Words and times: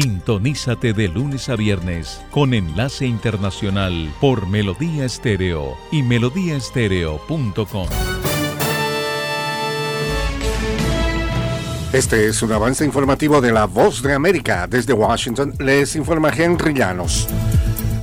Sintonízate 0.00 0.92
de 0.92 1.08
lunes 1.08 1.48
a 1.48 1.56
viernes 1.56 2.20
con 2.30 2.54
enlace 2.54 3.04
internacional 3.04 4.14
por 4.20 4.46
Melodía 4.46 5.04
Estéreo 5.04 5.76
y 5.90 6.04
melodíaestéreo.com. 6.04 7.88
Este 11.92 12.28
es 12.28 12.40
un 12.42 12.52
avance 12.52 12.84
informativo 12.84 13.40
de 13.40 13.50
la 13.50 13.64
Voz 13.64 14.00
de 14.00 14.14
América. 14.14 14.68
Desde 14.68 14.92
Washington 14.92 15.54
les 15.58 15.96
informa 15.96 16.30
Henry 16.30 16.74
Llanos. 16.74 17.26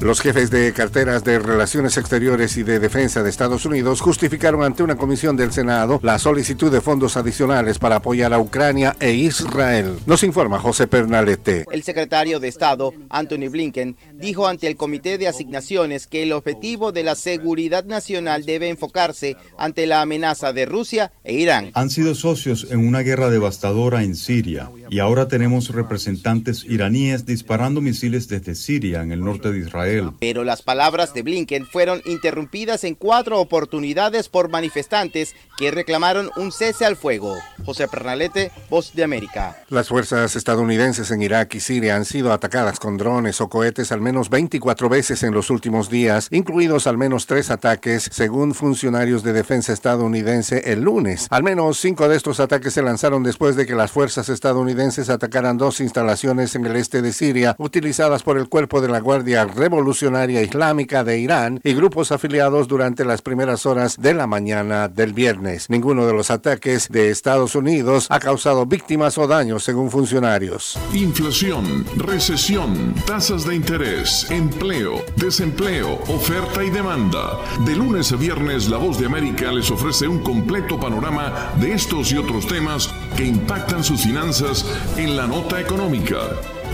Los 0.05 0.22
jefes 0.22 0.52
de 0.52 0.72
carteras 0.72 1.23
de 1.23 1.40
Relaciones 1.40 1.98
Exteriores 1.98 2.58
y 2.58 2.64
de 2.64 2.77
Defensa 2.77 3.23
de 3.23 3.30
Estados 3.32 3.66
Unidos 3.66 4.02
justificaron 4.02 4.62
ante 4.62 4.84
una 4.84 4.98
comisión 4.98 5.36
del 5.36 5.52
Senado 5.52 6.00
la 6.04 6.20
solicitud 6.20 6.72
de 6.72 6.80
fondos 6.80 7.18
adicionales 7.18 7.80
para 7.80 7.95
apoyar 7.95 8.31
a 8.31 8.38
Ucrania 8.38 8.95
e 9.00 9.14
Israel. 9.14 9.98
Nos 10.05 10.22
informa 10.22 10.59
José 10.59 10.86
Pernalete. 10.86 11.66
El 11.72 11.81
secretario 11.81 12.40
de 12.40 12.50
Estado, 12.50 12.94
Anthony 13.09 13.50
Blinken, 13.50 13.95
dijo 14.14 14.48
ante 14.48 14.67
el 14.67 14.76
Comité 14.76 15.17
de 15.17 15.28
Asignaciones 15.28 16.06
que 16.06 16.22
el 16.22 16.33
objetivo 16.33 16.92
de 16.92 17.02
la 17.02 17.16
seguridad 17.16 17.86
nacional 17.86 18.45
debe 18.45 18.70
enfocarse 18.70 19.38
ante 19.58 19.88
la 19.88 20.02
amenaza 20.02 20.53
de 20.53 20.67
Rusia 20.67 21.14
e 21.23 21.33
Irán. 21.33 21.72
Han 21.73 21.89
sido 21.89 22.14
socios 22.14 22.67
en 22.70 22.88
una 22.88 23.00
guerra 23.00 23.31
devastadora 23.31 24.03
en 24.03 24.16
Siria 24.16 24.70
y 24.92 25.00
ahora 25.00 25.28
tenemos 25.28 25.70
representantes 25.70 26.64
iraníes 26.64 27.26
disparando 27.26 27.81
misiles 27.81 28.28
desde 28.28 28.53
Siria 28.53 29.02
en 29.02 29.11
el 29.11 29.22
norte 29.22 29.52
de 29.52 29.61
Israel 29.61 29.95
pero 30.20 30.44
las 30.44 30.62
palabras 30.62 31.14
de 31.14 31.22
Blinken 31.22 31.66
fueron 31.66 32.02
interrumpidas 32.06 32.84
en 32.84 32.96
cuatro 32.96 33.40
oportunidades 33.40 34.30
por 34.30 34.50
manifestantes 34.50 35.36
que 35.58 35.72
reclamaron 35.72 36.30
un 36.36 36.52
cese 36.52 36.86
al 36.86 36.96
fuego. 36.96 37.38
José 37.66 37.88
Pernalete, 37.88 38.52
Voz 38.70 38.94
de 38.94 39.04
América. 39.04 39.58
Las 39.70 39.88
fuerzas 39.88 40.36
estadounidenses 40.36 41.12
en 41.12 41.22
Irak 41.22 41.56
y 41.56 41.60
Siria 41.60 41.96
han 41.96 42.06
sido 42.06 42.34
atacadas 42.34 42.80
con 42.80 42.98
drones 42.98 43.42
o 43.42 43.50
cohetes 43.50 43.92
al 43.92 44.02
menos 44.02 44.30
24 44.30 44.90
veces 44.90 45.23
en 45.23 45.34
los 45.34 45.50
últimos 45.50 45.90
días, 45.90 46.28
incluidos 46.32 46.88
al 46.88 46.98
menos 46.98 47.26
tres 47.26 47.50
ataques, 47.50 48.10
según 48.12 48.54
funcionarios 48.54 49.23
de 49.23 49.34
defensa 49.34 49.73
estadounidense 49.73 50.72
el 50.72 50.82
lunes. 50.82 51.28
Al 51.30 51.44
menos 51.44 51.80
cinco 51.80 52.08
de 52.08 52.18
estos 52.18 52.40
ataques 52.40 52.73
se 52.73 52.82
lanzaron 52.82 53.23
después 53.23 53.56
de 53.56 53.66
que 53.66 53.76
las 53.76 53.92
fuerzas 53.92 54.30
estadounidenses 54.30 55.10
atacaran 55.10 55.58
dos 55.58 55.80
instalaciones 55.80 56.56
en 56.56 56.66
el 56.66 56.76
este 56.76 57.02
de 57.02 57.14
Siria 57.14 57.56
utilizadas 57.58 58.23
por 58.23 58.38
el 58.38 58.50
cuerpo 58.50 58.82
de 58.82 58.90
la 58.90 59.00
Guardia 59.00 59.46
Revolucionaria 59.46 59.75
Revolucionaria 59.76 60.42
Islámica 60.42 61.04
de 61.04 61.20
Irán 61.20 61.59
y 61.62 61.73
grupos 61.73 62.14
afiliados 62.14 62.70
durante 62.70 63.04
las 63.04 63.22
primeras 63.22 63.66
horas 63.66 63.98
de 63.98 64.14
la 64.14 64.26
mañana 64.26 64.88
del 64.88 65.12
viernes. 65.12 65.70
Ninguno 65.70 66.08
de 66.08 66.14
los 66.14 66.32
ataques 66.32 66.88
de 66.88 67.09
Estados 67.09 67.56
Unidos 67.56 68.08
ha 68.09 68.20
causado 68.20 68.66
víctimas 68.66 69.17
o 69.17 69.28
daños, 69.28 69.66
según 69.66 69.92
funcionarios. 69.92 70.80
Inflación, 70.94 71.86
recesión, 71.98 72.95
tasas 73.06 73.45
de 73.45 73.56
interés, 73.56 74.32
empleo, 74.32 75.04
desempleo, 75.17 76.00
oferta 76.08 76.64
y 76.64 76.70
demanda. 76.70 77.38
De 77.66 77.76
lunes 77.76 78.14
a 78.14 78.16
viernes, 78.16 78.70
La 78.70 78.78
Voz 78.78 78.98
de 78.98 79.08
América 79.08 79.52
les 79.52 79.70
ofrece 79.70 80.08
un 80.08 80.20
completo 80.20 80.80
panorama 80.80 81.52
de 81.60 81.73
estos 81.73 82.14
y 82.14 82.17
otros 82.17 82.48
temas 82.48 82.89
que 83.17 83.26
impactan 83.26 83.83
sus 83.83 84.04
finanzas 84.04 84.66
en 84.95 85.17
la 85.17 85.28
nota 85.28 85.60
económica. 85.60 86.20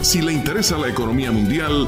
Si 0.02 0.20
le 0.22 0.34
interesa 0.34 0.78
la 0.78 0.88
economía 0.88 1.31
mundial, 1.31 1.88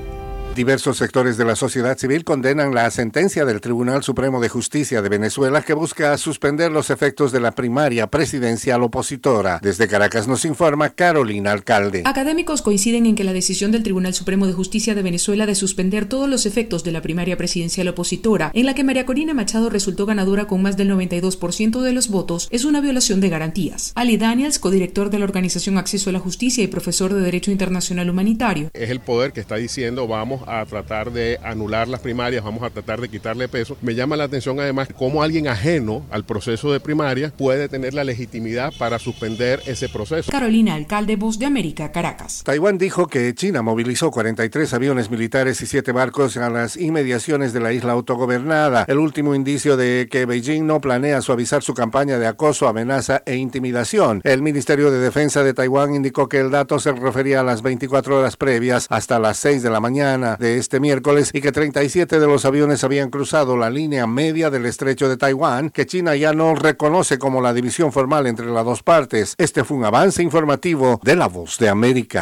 Diversos 0.55 0.97
sectores 0.97 1.37
de 1.37 1.45
la 1.45 1.55
sociedad 1.55 1.97
civil 1.97 2.25
condenan 2.25 2.75
la 2.75 2.91
sentencia 2.91 3.45
del 3.45 3.61
Tribunal 3.61 4.03
Supremo 4.03 4.41
de 4.41 4.49
Justicia 4.49 5.01
de 5.01 5.07
Venezuela 5.07 5.61
que 5.61 5.73
busca 5.73 6.17
suspender 6.17 6.73
los 6.73 6.89
efectos 6.89 7.31
de 7.31 7.39
la 7.39 7.53
primaria 7.53 8.07
presidencial 8.07 8.83
opositora. 8.83 9.59
Desde 9.63 9.87
Caracas 9.87 10.27
nos 10.27 10.43
informa 10.43 10.89
Carolina 10.89 11.53
Alcalde. 11.53 12.03
Académicos 12.03 12.61
coinciden 12.61 13.05
en 13.05 13.15
que 13.15 13.23
la 13.23 13.31
decisión 13.31 13.71
del 13.71 13.83
Tribunal 13.83 14.13
Supremo 14.13 14.45
de 14.45 14.51
Justicia 14.51 14.93
de 14.93 15.01
Venezuela 15.01 15.45
de 15.45 15.55
suspender 15.55 16.05
todos 16.05 16.27
los 16.27 16.45
efectos 16.45 16.83
de 16.83 16.91
la 16.91 17.01
primaria 17.01 17.37
presidencial 17.37 17.87
opositora, 17.87 18.51
en 18.53 18.65
la 18.65 18.75
que 18.75 18.83
María 18.83 19.05
Corina 19.05 19.33
Machado 19.33 19.69
resultó 19.69 20.05
ganadora 20.05 20.47
con 20.47 20.61
más 20.61 20.75
del 20.75 20.91
92% 20.91 21.79
de 21.79 21.93
los 21.93 22.09
votos, 22.09 22.49
es 22.51 22.65
una 22.65 22.81
violación 22.81 23.21
de 23.21 23.29
garantías. 23.29 23.93
Ali 23.95 24.17
Daniels, 24.17 24.59
codirector 24.59 25.11
de 25.11 25.19
la 25.19 25.25
organización 25.25 25.77
Acceso 25.77 26.09
a 26.09 26.13
la 26.13 26.19
Justicia 26.19 26.61
y 26.61 26.67
profesor 26.67 27.13
de 27.13 27.21
Derecho 27.21 27.51
Internacional 27.51 28.09
Humanitario. 28.09 28.69
Es 28.73 28.89
el 28.89 28.99
poder 28.99 29.31
que 29.31 29.39
está 29.39 29.55
diciendo 29.55 30.07
vamos 30.09 30.40
a 30.47 30.65
tratar 30.65 31.11
de 31.11 31.39
anular 31.43 31.87
las 31.87 32.01
primarias, 32.01 32.43
vamos 32.43 32.63
a 32.63 32.69
tratar 32.69 33.01
de 33.01 33.09
quitarle 33.09 33.47
peso. 33.47 33.77
Me 33.81 33.95
llama 33.95 34.15
la 34.15 34.25
atención 34.25 34.59
además 34.59 34.89
cómo 34.97 35.23
alguien 35.23 35.47
ajeno 35.47 36.05
al 36.11 36.25
proceso 36.25 36.71
de 36.71 36.79
primaria 36.79 37.33
puede 37.37 37.69
tener 37.69 37.93
la 37.93 38.03
legitimidad 38.03 38.73
para 38.77 38.99
suspender 38.99 39.61
ese 39.65 39.89
proceso. 39.89 40.31
Carolina, 40.31 40.75
alcalde 40.75 41.15
Voz 41.15 41.39
de 41.39 41.45
América, 41.45 41.91
Caracas. 41.91 42.43
Taiwán 42.43 42.77
dijo 42.77 43.07
que 43.07 43.33
China 43.35 43.61
movilizó 43.61 44.11
43 44.11 44.73
aviones 44.73 45.09
militares 45.09 45.61
y 45.61 45.65
7 45.65 45.91
barcos 45.91 46.37
a 46.37 46.49
las 46.49 46.77
inmediaciones 46.77 47.53
de 47.53 47.59
la 47.59 47.73
isla 47.73 47.93
autogobernada, 47.93 48.85
el 48.87 48.99
último 48.99 49.35
indicio 49.35 49.77
de 49.77 50.07
que 50.09 50.25
Beijing 50.25 50.65
no 50.65 50.81
planea 50.81 51.21
suavizar 51.21 51.63
su 51.63 51.73
campaña 51.73 52.19
de 52.19 52.27
acoso, 52.27 52.67
amenaza 52.67 53.23
e 53.25 53.35
intimidación. 53.35 54.21
El 54.23 54.41
Ministerio 54.41 54.91
de 54.91 54.99
Defensa 54.99 55.43
de 55.43 55.53
Taiwán 55.53 55.95
indicó 55.95 56.27
que 56.27 56.39
el 56.39 56.51
dato 56.51 56.79
se 56.79 56.91
refería 56.91 57.41
a 57.41 57.43
las 57.43 57.61
24 57.61 58.19
horas 58.19 58.37
previas 58.37 58.87
hasta 58.89 59.19
las 59.19 59.37
6 59.37 59.63
de 59.63 59.69
la 59.69 59.79
mañana 59.79 60.30
de 60.37 60.57
este 60.57 60.79
miércoles 60.79 61.31
y 61.33 61.41
que 61.41 61.51
37 61.51 62.19
de 62.19 62.27
los 62.27 62.45
aviones 62.45 62.83
habían 62.83 63.09
cruzado 63.09 63.57
la 63.57 63.69
línea 63.69 64.07
media 64.07 64.49
del 64.49 64.65
estrecho 64.65 65.09
de 65.09 65.17
Taiwán, 65.17 65.69
que 65.69 65.85
China 65.85 66.15
ya 66.15 66.33
no 66.33 66.55
reconoce 66.55 67.17
como 67.19 67.41
la 67.41 67.53
división 67.53 67.91
formal 67.91 68.27
entre 68.27 68.47
las 68.47 68.65
dos 68.65 68.83
partes. 68.83 69.35
Este 69.37 69.63
fue 69.63 69.77
un 69.77 69.85
avance 69.85 70.21
informativo 70.23 70.99
de 71.03 71.15
La 71.15 71.27
Voz 71.27 71.57
de 71.57 71.69
América. 71.69 72.21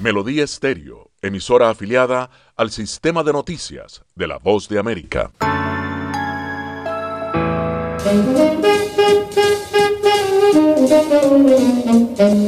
Melodía 0.00 0.44
Estéreo, 0.44 1.10
emisora 1.20 1.68
afiliada 1.68 2.30
al 2.56 2.70
sistema 2.70 3.22
de 3.22 3.32
noticias 3.32 4.02
de 4.14 4.26
La 4.26 4.38
Voz 4.38 4.68
de 4.68 4.78
América. 4.78 5.30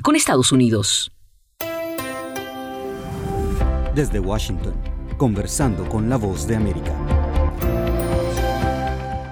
con 0.01 0.17
Estados 0.17 0.51
Unidos. 0.51 1.13
Desde 3.95 4.19
Washington, 4.19 4.73
conversando 5.17 5.87
con 5.87 6.09
la 6.09 6.17
voz 6.17 6.45
de 6.45 6.57
América. 6.57 6.93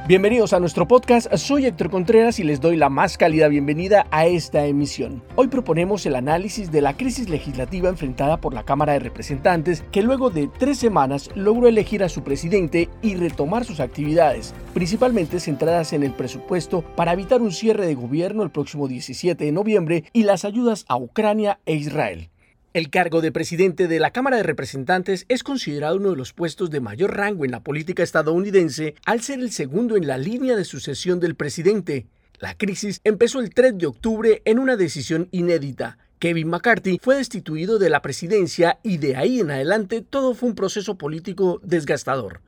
Bienvenidos 0.09 0.53
a 0.53 0.59
nuestro 0.59 0.87
podcast, 0.87 1.31
soy 1.35 1.67
Héctor 1.67 1.91
Contreras 1.91 2.39
y 2.39 2.43
les 2.43 2.59
doy 2.59 2.75
la 2.75 2.89
más 2.89 3.15
cálida 3.15 3.47
bienvenida 3.47 4.07
a 4.09 4.25
esta 4.25 4.65
emisión. 4.65 5.21
Hoy 5.35 5.49
proponemos 5.49 6.03
el 6.07 6.15
análisis 6.15 6.71
de 6.71 6.81
la 6.81 6.97
crisis 6.97 7.29
legislativa 7.29 7.89
enfrentada 7.89 8.41
por 8.41 8.55
la 8.55 8.65
Cámara 8.65 8.93
de 8.93 9.01
Representantes 9.01 9.83
que 9.91 10.01
luego 10.01 10.31
de 10.31 10.47
tres 10.47 10.79
semanas 10.79 11.29
logró 11.35 11.67
elegir 11.67 12.03
a 12.03 12.09
su 12.09 12.23
presidente 12.23 12.89
y 13.03 13.17
retomar 13.17 13.65
sus 13.65 13.79
actividades, 13.79 14.55
principalmente 14.73 15.39
centradas 15.39 15.93
en 15.93 16.01
el 16.01 16.13
presupuesto 16.13 16.81
para 16.95 17.13
evitar 17.13 17.43
un 17.43 17.51
cierre 17.51 17.85
de 17.85 17.93
gobierno 17.93 18.41
el 18.41 18.49
próximo 18.49 18.87
17 18.87 19.45
de 19.45 19.51
noviembre 19.51 20.05
y 20.11 20.23
las 20.23 20.43
ayudas 20.43 20.85
a 20.87 20.97
Ucrania 20.97 21.59
e 21.67 21.75
Israel. 21.75 22.31
El 22.71 22.91
cargo 22.91 23.21
de 23.21 23.31
presidente 23.31 23.87
de 23.87 23.99
la 23.99 24.11
Cámara 24.11 24.37
de 24.37 24.43
Representantes 24.43 25.25
es 25.27 25.41
considerado 25.41 25.95
uno 25.95 26.11
de 26.11 26.15
los 26.15 26.33
puestos 26.33 26.69
de 26.69 26.79
mayor 26.79 27.17
rango 27.17 27.43
en 27.43 27.49
la 27.49 27.63
política 27.63 28.03
estadounidense 28.03 28.93
al 29.07 29.21
ser 29.21 29.39
el 29.39 29.51
segundo 29.51 29.97
en 29.97 30.05
la 30.05 30.19
línea 30.19 30.55
de 30.55 30.63
sucesión 30.63 31.19
del 31.19 31.33
presidente. 31.33 32.05
La 32.37 32.53
crisis 32.53 33.01
empezó 33.03 33.39
el 33.39 33.55
3 33.55 33.79
de 33.79 33.87
octubre 33.87 34.43
en 34.45 34.59
una 34.59 34.75
decisión 34.75 35.29
inédita. 35.31 35.97
Kevin 36.19 36.49
McCarthy 36.49 36.99
fue 37.01 37.15
destituido 37.15 37.79
de 37.79 37.89
la 37.89 38.03
presidencia 38.03 38.77
y 38.83 38.97
de 38.97 39.15
ahí 39.15 39.39
en 39.39 39.49
adelante 39.49 40.03
todo 40.07 40.35
fue 40.35 40.49
un 40.49 40.55
proceso 40.55 40.95
político 40.95 41.59
desgastador. 41.63 42.41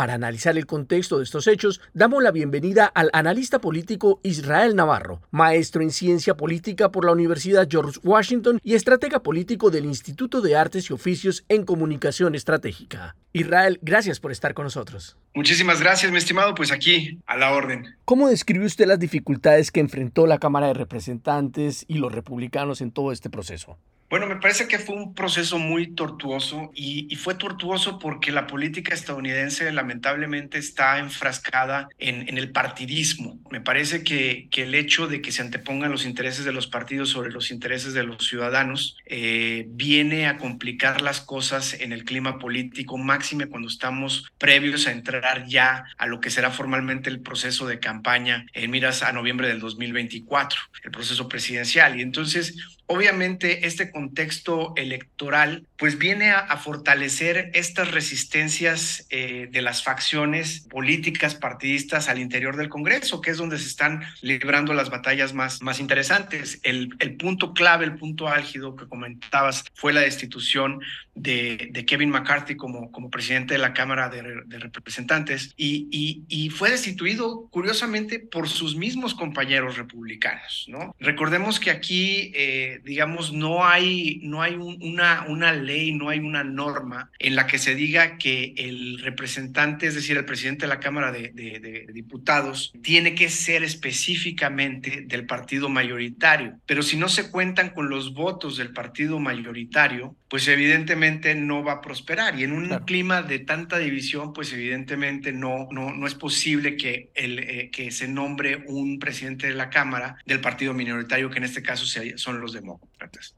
Para 0.00 0.14
analizar 0.14 0.56
el 0.56 0.64
contexto 0.64 1.18
de 1.18 1.24
estos 1.24 1.46
hechos, 1.46 1.82
damos 1.92 2.22
la 2.22 2.30
bienvenida 2.30 2.86
al 2.86 3.10
analista 3.12 3.58
político 3.60 4.18
Israel 4.22 4.74
Navarro, 4.74 5.20
maestro 5.30 5.82
en 5.82 5.90
ciencia 5.90 6.38
política 6.38 6.90
por 6.90 7.04
la 7.04 7.12
Universidad 7.12 7.68
George 7.70 8.00
Washington 8.02 8.60
y 8.64 8.76
estratega 8.76 9.22
político 9.22 9.70
del 9.70 9.84
Instituto 9.84 10.40
de 10.40 10.56
Artes 10.56 10.88
y 10.88 10.94
Oficios 10.94 11.44
en 11.50 11.66
Comunicación 11.66 12.34
Estratégica. 12.34 13.14
Israel, 13.34 13.78
gracias 13.82 14.20
por 14.20 14.32
estar 14.32 14.54
con 14.54 14.64
nosotros. 14.64 15.18
Muchísimas 15.34 15.82
gracias, 15.82 16.10
mi 16.10 16.16
estimado. 16.16 16.54
Pues 16.54 16.72
aquí, 16.72 17.18
a 17.26 17.36
la 17.36 17.52
orden. 17.52 17.94
¿Cómo 18.06 18.30
describe 18.30 18.64
usted 18.64 18.86
las 18.86 19.00
dificultades 19.00 19.70
que 19.70 19.80
enfrentó 19.80 20.26
la 20.26 20.38
Cámara 20.38 20.68
de 20.68 20.72
Representantes 20.72 21.84
y 21.88 21.98
los 21.98 22.10
republicanos 22.10 22.80
en 22.80 22.90
todo 22.90 23.12
este 23.12 23.28
proceso? 23.28 23.76
Bueno, 24.10 24.26
me 24.26 24.36
parece 24.36 24.66
que 24.66 24.80
fue 24.80 24.96
un 24.96 25.14
proceso 25.14 25.60
muy 25.60 25.94
tortuoso 25.94 26.72
y, 26.74 27.14
fue 27.14 27.36
tortuoso 27.36 28.00
porque 28.00 28.32
la 28.32 28.48
política 28.48 28.92
estadounidense 28.92 29.70
lamentablemente 29.70 30.58
está 30.58 30.98
enfrascada 30.98 31.88
en, 31.96 32.36
el 32.36 32.50
partidismo. 32.50 33.38
Me 33.52 33.60
parece 33.60 34.02
que, 34.02 34.48
el 34.50 34.74
hecho 34.74 35.06
de 35.06 35.22
que 35.22 35.30
se 35.30 35.42
antepongan 35.42 35.92
los 35.92 36.04
intereses 36.04 36.44
de 36.44 36.52
los 36.52 36.66
partidos 36.66 37.10
sobre 37.10 37.30
los 37.30 37.52
intereses 37.52 37.94
de 37.94 38.02
los 38.02 38.26
ciudadanos 38.26 38.96
eh, 39.06 39.66
viene 39.68 40.26
a 40.26 40.38
complicar 40.38 41.02
las 41.02 41.20
cosas 41.20 41.74
en 41.74 41.92
el 41.92 42.02
clima 42.04 42.40
político, 42.40 42.98
máxime 42.98 43.46
cuando 43.46 43.68
estamos 43.68 44.28
previos 44.38 44.88
a 44.88 44.92
entrar 44.92 45.46
ya 45.46 45.84
a 45.98 46.06
lo 46.08 46.18
que 46.20 46.30
será 46.30 46.50
formalmente 46.50 47.10
el 47.10 47.20
proceso 47.20 47.64
de 47.68 47.78
campaña 47.78 48.44
en 48.54 48.72
miras 48.72 49.04
a 49.04 49.12
noviembre 49.12 49.46
del 49.46 49.60
2024, 49.60 50.58
el 50.82 50.90
proceso 50.90 51.28
presidencial. 51.28 51.96
Y 51.96 52.02
entonces 52.02 52.56
obviamente 52.90 53.68
este 53.68 53.92
contexto 53.92 54.72
electoral 54.74 55.68
pues 55.76 55.96
viene 55.96 56.32
a, 56.32 56.56
fortalecer 56.56 57.50
estas 57.54 57.92
resistencias 57.92 59.06
eh, 59.10 59.48
de 59.50 59.62
las 59.62 59.84
facciones 59.84 60.66
políticas 60.68 61.36
partidistas 61.36 62.08
al 62.08 62.18
interior 62.18 62.56
del 62.56 62.68
Congreso, 62.68 63.20
que 63.20 63.30
es 63.30 63.38
donde 63.38 63.58
se 63.58 63.68
están 63.68 64.02
librando 64.22 64.74
las 64.74 64.90
batallas 64.90 65.32
más, 65.32 65.62
más 65.62 65.78
interesantes. 65.78 66.58
El, 66.64 66.90
el 66.98 67.16
punto 67.16 67.54
clave, 67.54 67.84
el 67.84 67.94
punto 67.94 68.26
álgido 68.26 68.74
que 68.74 68.88
comentabas 68.88 69.64
fue 69.74 69.92
la 69.92 70.00
destitución 70.00 70.80
de, 71.22 71.84
Kevin 71.86 72.10
McCarthy 72.10 72.56
como, 72.56 72.90
como 72.92 73.10
presidente 73.10 73.54
de 73.54 73.58
la 73.58 73.72
Cámara 73.72 74.08
de, 74.08 74.22
Representantes 74.58 75.52
y, 75.56 75.88
y, 75.90 76.24
y, 76.28 76.50
fue 76.50 76.70
destituido 76.70 77.48
curiosamente 77.50 78.18
por 78.18 78.48
sus 78.48 78.76
mismos 78.76 79.14
compañeros 79.14 79.76
republicanos. 79.76 80.66
¿no? 80.68 80.94
Recordemos 80.98 81.58
que 81.58 81.70
aquí 81.70 82.32
eh, 82.34 82.79
digamos, 82.84 83.32
no 83.32 83.64
hay, 83.64 84.20
no 84.22 84.42
hay 84.42 84.54
una, 84.54 85.24
una 85.28 85.52
ley, 85.52 85.92
no 85.92 86.08
hay 86.08 86.18
una 86.18 86.44
norma 86.44 87.10
en 87.18 87.36
la 87.36 87.46
que 87.46 87.58
se 87.58 87.74
diga 87.74 88.18
que 88.18 88.54
el 88.56 89.00
representante, 89.00 89.86
es 89.86 89.94
decir, 89.94 90.16
el 90.16 90.24
presidente 90.24 90.66
de 90.66 90.68
la 90.68 90.80
Cámara 90.80 91.12
de, 91.12 91.30
de 91.30 91.86
Diputados, 91.92 92.72
tiene 92.82 93.14
que 93.14 93.28
ser 93.28 93.62
específicamente 93.62 95.02
del 95.06 95.26
partido 95.26 95.68
mayoritario. 95.68 96.58
Pero 96.66 96.82
si 96.82 96.96
no 96.96 97.08
se 97.08 97.30
cuentan 97.30 97.70
con 97.70 97.88
los 97.88 98.14
votos 98.14 98.56
del 98.56 98.72
partido 98.72 99.18
mayoritario, 99.18 100.16
pues 100.30 100.46
evidentemente 100.46 101.34
no 101.34 101.64
va 101.64 101.72
a 101.72 101.80
prosperar. 101.80 102.38
Y 102.38 102.44
en 102.44 102.52
un 102.52 102.68
clima 102.86 103.20
de 103.22 103.40
tanta 103.40 103.78
división, 103.78 104.32
pues 104.32 104.52
evidentemente 104.52 105.32
no, 105.32 105.66
no, 105.72 105.92
no 105.92 106.06
es 106.06 106.14
posible 106.14 106.76
que, 106.76 107.10
el, 107.16 107.40
eh, 107.40 107.70
que 107.72 107.90
se 107.90 108.06
nombre 108.06 108.62
un 108.68 109.00
presidente 109.00 109.48
de 109.48 109.54
la 109.54 109.70
Cámara 109.70 110.16
del 110.24 110.40
partido 110.40 110.72
minoritario, 110.72 111.30
que 111.30 111.38
en 111.38 111.44
este 111.44 111.62
caso 111.62 111.84
son 112.16 112.40
los 112.40 112.52
demócratas. 112.52 112.89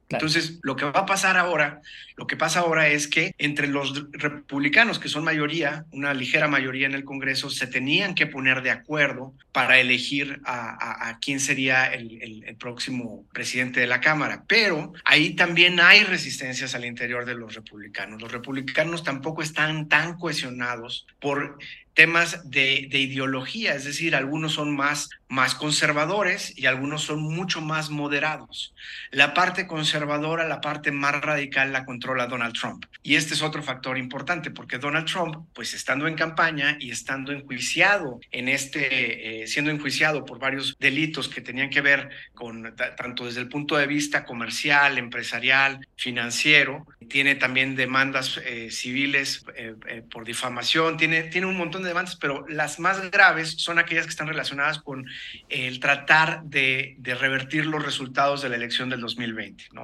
Entonces, 0.09 0.59
lo 0.63 0.77
que 0.77 0.85
va 0.85 1.01
a 1.01 1.07
pasar 1.07 1.37
ahora, 1.37 1.81
lo 2.17 2.27
que 2.27 2.37
pasa 2.37 2.61
ahora 2.61 2.89
es 2.89 3.09
que 3.09 3.35
entre 3.39 3.67
los 3.67 4.11
republicanos, 4.13 4.99
que 4.99 5.09
son 5.09 5.25
mayoría, 5.25 5.87
una 5.93 6.13
ligera 6.15 6.49
mayoría 6.49 6.87
en 6.87 6.95
el 6.95 7.05
Congreso, 7.05 7.51
se 7.51 7.67
tenían 7.67 8.15
que 8.15 8.27
poner 8.27 8.63
de 8.63 8.71
acuerdo 8.71 9.35
para 9.53 9.79
elegir 9.79 10.41
a, 10.45 11.09
a, 11.09 11.19
quién 11.19 11.41
sería 11.41 11.87
el, 11.87 12.23
el, 12.23 12.45
el, 12.45 12.57
próximo 12.57 13.25
presidente 13.33 13.81
de 13.81 13.87
la 13.87 14.01
Cámara. 14.01 14.45
Pero 14.47 14.93
ahí 15.05 15.35
también 15.35 15.81
hay 15.81 16.05
resistencias 16.05 16.75
al 16.75 16.85
interior 16.85 17.25
de 17.25 17.35
los 17.35 17.55
republicanos. 17.55 18.21
Los 18.21 18.33
republicanos 18.33 19.05
tampoco 19.05 19.43
están 19.43 19.89
tan 19.89 20.19
cohesionados 20.19 21.07
por 21.21 21.59
temas 21.95 22.49
de, 22.49 22.89
ideología, 22.91 23.75
es 23.75 23.85
decir, 23.85 24.17
algunos 24.17 24.55
son 24.55 24.75
más, 24.75 25.11
más 25.29 25.55
conservadores 25.55 26.57
y 26.57 26.67
algunos 26.67 27.03
son 27.03 27.21
mucho 27.23 27.61
más 27.61 27.91
moderados. 27.91 28.75
La 29.11 29.35
parte 29.35 29.67
conservadora, 29.67 30.49
la 30.49 30.61
parte 30.61 30.91
más 30.91 31.21
radical 31.21 31.73
la 31.73 31.85
controla 31.85 32.27
Donald 32.27 32.55
Trump. 32.55 32.87
Y 33.03 33.17
este 33.17 33.35
es 33.35 33.43
otro 33.43 33.63
factor 33.63 33.99
importante 33.99 34.51
porque 34.51 34.79
Donald 34.79 35.07
Trump, 35.07 35.47
pues 35.53 35.75
estando 35.75 36.07
en 36.07 36.15
campaña 36.15 36.77
y 36.81 36.91
estando 36.91 37.33
enjuiciado 37.33 38.21
en 38.31 38.49
este, 38.49 39.43
eh, 39.43 39.47
siendo 39.47 39.71
enjuiciado 39.71 40.25
por 40.25 40.39
varios 40.39 40.77
delitos 40.79 41.29
que 41.29 41.41
tenían 41.41 41.69
que 41.69 41.81
ver 41.81 42.09
con, 42.35 42.75
tanto 42.97 43.27
desde 43.27 43.41
el 43.41 43.49
punto 43.49 43.77
de 43.77 43.87
vista 43.87 44.25
comercial, 44.25 44.97
empresarial, 44.99 45.87
financiero, 45.97 46.87
tiene 47.09 47.35
también 47.35 47.77
demandas 47.77 48.41
eh, 48.45 48.71
civiles 48.71 49.45
eh, 49.55 50.03
por 50.11 50.25
difamación, 50.25 50.97
tiene, 50.97 51.25
tiene 51.25 51.47
un 51.47 51.59
montón 51.59 51.82
de 51.83 51.89
demandas, 51.89 52.17
pero 52.17 52.47
las 52.49 52.79
más 52.79 53.11
graves 53.11 53.55
son 53.59 53.79
aquellas 53.79 54.05
que 54.05 54.11
están 54.11 54.29
relacionadas 54.29 54.79
con 54.79 55.07
el 55.49 55.81
tratar 55.81 56.43
de, 56.45 56.97
revertir 57.03 57.67
los 57.67 57.85
resultados 57.85 58.43
de 58.43 58.49
la 58.49 58.57
elección 58.57 58.89
del 58.89 59.01
2020, 59.01 59.69
¿no? 59.73 59.83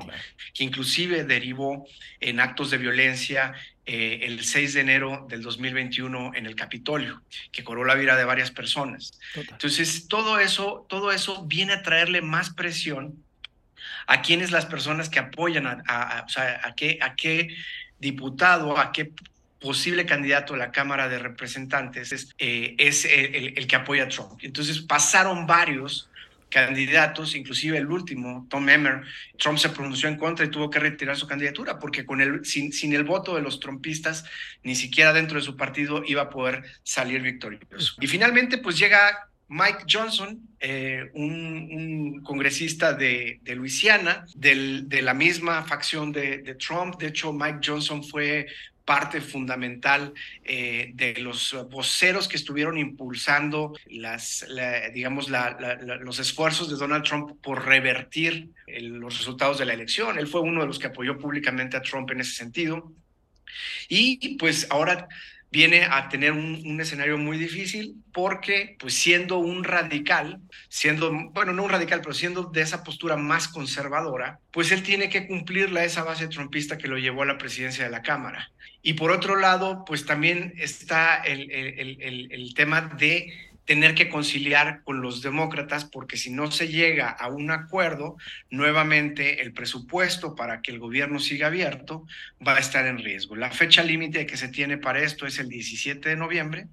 que 0.54 0.64
inclusive 0.64 1.24
derivó 1.24 1.86
en 2.20 2.40
actos 2.40 2.70
de 2.70 2.78
violencia 2.78 3.54
eh, 3.90 4.26
el 4.26 4.44
6 4.44 4.74
de 4.74 4.80
enero 4.80 5.26
del 5.30 5.40
2021 5.40 6.32
en 6.34 6.46
el 6.46 6.54
Capitolio, 6.54 7.22
que 7.50 7.64
cobró 7.64 7.84
la 7.84 7.94
vida 7.94 8.16
de 8.16 8.24
varias 8.24 8.50
personas. 8.50 9.18
Entonces, 9.34 10.08
todo 10.08 10.38
eso, 10.38 10.84
todo 10.90 11.10
eso 11.10 11.46
viene 11.46 11.72
a 11.72 11.82
traerle 11.82 12.20
más 12.20 12.50
presión 12.50 13.24
a 14.06 14.20
quienes 14.20 14.50
las 14.50 14.66
personas 14.66 15.08
que 15.08 15.18
apoyan 15.18 15.66
a, 15.66 16.24
o 16.26 16.28
sea, 16.28 16.60
a 16.64 16.74
qué, 16.74 16.98
a 17.00 17.14
qué 17.14 17.48
diputado, 17.98 18.78
a 18.78 18.92
qué 18.92 19.12
posible 19.60 20.06
candidato 20.06 20.54
a 20.54 20.56
la 20.56 20.70
Cámara 20.70 21.08
de 21.08 21.18
Representantes 21.18 22.12
es, 22.12 22.34
eh, 22.38 22.74
es 22.78 23.04
el, 23.04 23.66
que 23.66 23.76
apoya 23.76 24.04
a 24.04 24.08
Trump. 24.08 24.38
Entonces 24.42 24.80
pasaron 24.80 25.46
varios 25.46 26.08
candidatos, 26.48 27.34
inclusive 27.34 27.76
el 27.76 27.88
último, 27.88 28.46
Tom 28.48 28.68
Emmer, 28.68 29.02
Trump 29.36 29.58
se 29.58 29.68
pronunció 29.68 30.08
en 30.08 30.16
contra 30.16 30.46
y 30.46 30.50
tuvo 30.50 30.70
que 30.70 30.78
retirar 30.78 31.16
su 31.16 31.26
candidatura 31.26 31.78
porque 31.78 32.06
con 32.06 32.20
el, 32.20 32.44
sin, 32.44 32.72
sin 32.72 32.94
el 32.94 33.04
voto 33.04 33.34
de 33.34 33.42
los 33.42 33.60
trumpistas, 33.60 34.24
ni 34.62 34.74
siquiera 34.74 35.12
dentro 35.12 35.38
de 35.38 35.44
su 35.44 35.56
partido 35.56 36.02
iba 36.06 36.22
a 36.22 36.30
poder 36.30 36.64
salir 36.82 37.20
victorioso. 37.20 37.96
Y 38.00 38.06
finalmente, 38.06 38.58
pues 38.58 38.78
llega 38.78 39.28
Mike 39.48 39.84
Johnson, 39.90 40.40
eh, 40.60 41.10
un, 41.14 42.22
congresista 42.22 42.92
de, 42.92 43.40
de 43.42 43.54
Luisiana, 43.54 44.26
del, 44.34 44.88
de 44.88 45.02
la 45.02 45.14
misma 45.14 45.64
facción 45.64 46.12
de, 46.12 46.38
de, 46.38 46.54
Trump. 46.54 46.98
De 46.98 47.08
hecho, 47.08 47.32
Mike 47.32 47.60
Johnson 47.64 48.04
fue 48.04 48.46
parte 48.88 49.20
fundamental 49.20 50.14
eh, 50.44 50.92
de 50.94 51.12
los 51.18 51.54
voceros 51.70 52.26
que 52.26 52.38
estuvieron 52.38 52.78
impulsando 52.78 53.74
las, 53.90 54.46
digamos, 54.94 55.28
los 55.28 56.18
esfuerzos 56.18 56.70
de 56.70 56.76
Donald 56.76 57.04
Trump 57.04 57.38
por 57.42 57.66
revertir 57.66 58.48
los 58.66 59.18
resultados 59.18 59.58
de 59.58 59.66
la 59.66 59.74
elección. 59.74 60.18
Él 60.18 60.26
fue 60.26 60.40
uno 60.40 60.62
de 60.62 60.68
los 60.68 60.78
que 60.78 60.86
apoyó 60.86 61.18
públicamente 61.18 61.76
a 61.76 61.82
Trump 61.82 62.10
en 62.12 62.20
ese 62.20 62.32
sentido. 62.32 62.90
Y 63.90 64.38
pues 64.38 64.66
ahora 64.70 65.06
viene 65.50 65.84
a 65.84 66.08
tener 66.08 66.32
un, 66.32 66.80
escenario 66.80 67.18
muy 67.18 67.36
difícil 67.36 68.02
porque, 68.12 68.76
pues 68.78 68.94
siendo 68.94 69.36
un 69.36 69.64
radical, 69.64 70.40
siendo, 70.70 71.12
bueno, 71.32 71.52
no 71.52 71.64
un 71.64 71.70
radical, 71.70 72.00
pero 72.00 72.14
siendo 72.14 72.44
de 72.44 72.62
esa 72.62 72.84
postura 72.84 73.16
más 73.16 73.48
conservadora, 73.48 74.40
pues 74.50 74.72
él 74.72 74.82
tiene 74.82 75.10
que 75.10 75.26
cumplirle 75.26 75.80
a 75.80 75.84
esa 75.84 76.04
base 76.04 76.28
trompista 76.28 76.78
que 76.78 76.88
lo 76.88 76.96
llevó 76.96 77.22
a 77.22 77.26
la 77.26 77.38
presidencia 77.38 77.84
de 77.84 77.90
la 77.90 78.00
Cámara. 78.00 78.50
Y 78.82 78.94
por 78.94 79.10
otro 79.10 79.36
lado, 79.36 79.84
pues 79.84 80.06
también 80.06 80.54
está 80.56 81.16
el, 81.16 81.50
el, 81.50 82.28
el, 82.30 82.54
tema 82.54 82.80
de 82.80 83.32
tener 83.64 83.94
que 83.94 84.08
conciliar 84.08 84.82
con 84.82 85.02
los 85.02 85.20
demócratas 85.20 85.84
porque 85.84 86.16
si 86.16 86.30
no 86.30 86.50
se 86.50 86.68
llega 86.68 87.10
a 87.10 87.28
un 87.28 87.50
acuerdo, 87.50 88.16
nuevamente 88.50 89.42
el 89.42 89.52
presupuesto 89.52 90.34
para 90.34 90.62
que 90.62 90.70
el 90.70 90.78
gobierno 90.78 91.18
siga 91.18 91.48
abierto 91.48 92.06
va 92.46 92.56
a 92.56 92.60
estar 92.60 92.86
en 92.86 92.98
riesgo. 92.98 93.36
La 93.36 93.50
fecha 93.50 93.82
límite 93.82 94.26
que 94.26 94.36
se 94.36 94.48
tiene 94.48 94.78
para 94.78 95.00
esto 95.00 95.26
es 95.26 95.38
el 95.38 95.48
17 95.48 96.08
de 96.08 96.16
noviembre 96.16 96.68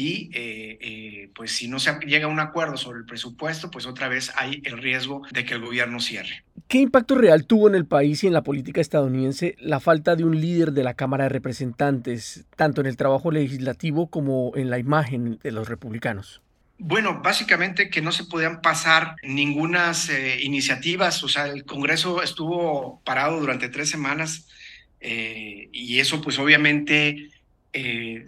y 0.00 0.30
eh, 0.32 0.78
eh, 0.80 1.30
pues 1.34 1.52
si 1.52 1.68
no 1.68 1.78
se 1.78 1.92
llega 2.06 2.24
a 2.24 2.28
un 2.28 2.40
acuerdo 2.40 2.78
sobre 2.78 3.00
el 3.00 3.04
presupuesto, 3.04 3.70
pues 3.70 3.84
otra 3.84 4.08
vez 4.08 4.32
hay 4.34 4.62
el 4.64 4.78
riesgo 4.78 5.20
de 5.30 5.44
que 5.44 5.52
el 5.52 5.60
gobierno 5.60 6.00
cierre. 6.00 6.42
¿Qué 6.68 6.78
impacto 6.78 7.16
real 7.16 7.44
tuvo 7.44 7.68
en 7.68 7.74
el 7.74 7.84
país 7.84 8.24
y 8.24 8.26
en 8.26 8.32
la 8.32 8.42
política 8.42 8.80
estadounidense 8.80 9.56
la 9.58 9.78
falta 9.78 10.16
de 10.16 10.24
un 10.24 10.40
líder 10.40 10.72
de 10.72 10.84
la 10.84 10.94
Cámara 10.94 11.24
de 11.24 11.30
Representantes, 11.30 12.46
tanto 12.56 12.80
en 12.80 12.86
el 12.86 12.96
trabajo 12.96 13.30
legislativo 13.30 14.08
como 14.08 14.52
en 14.56 14.70
la 14.70 14.78
imagen 14.78 15.38
de 15.42 15.52
los 15.52 15.68
republicanos? 15.68 16.40
Bueno, 16.78 17.20
básicamente 17.22 17.90
que 17.90 18.00
no 18.00 18.10
se 18.10 18.24
podían 18.24 18.62
pasar 18.62 19.16
ninguna 19.22 19.92
eh, 20.10 20.38
iniciativas, 20.42 21.22
o 21.22 21.28
sea, 21.28 21.48
el 21.48 21.66
Congreso 21.66 22.22
estuvo 22.22 23.02
parado 23.04 23.38
durante 23.38 23.68
tres 23.68 23.90
semanas 23.90 24.48
eh, 25.00 25.68
y 25.72 25.98
eso 25.98 26.22
pues 26.22 26.38
obviamente 26.38 27.30
eh, 27.72 28.24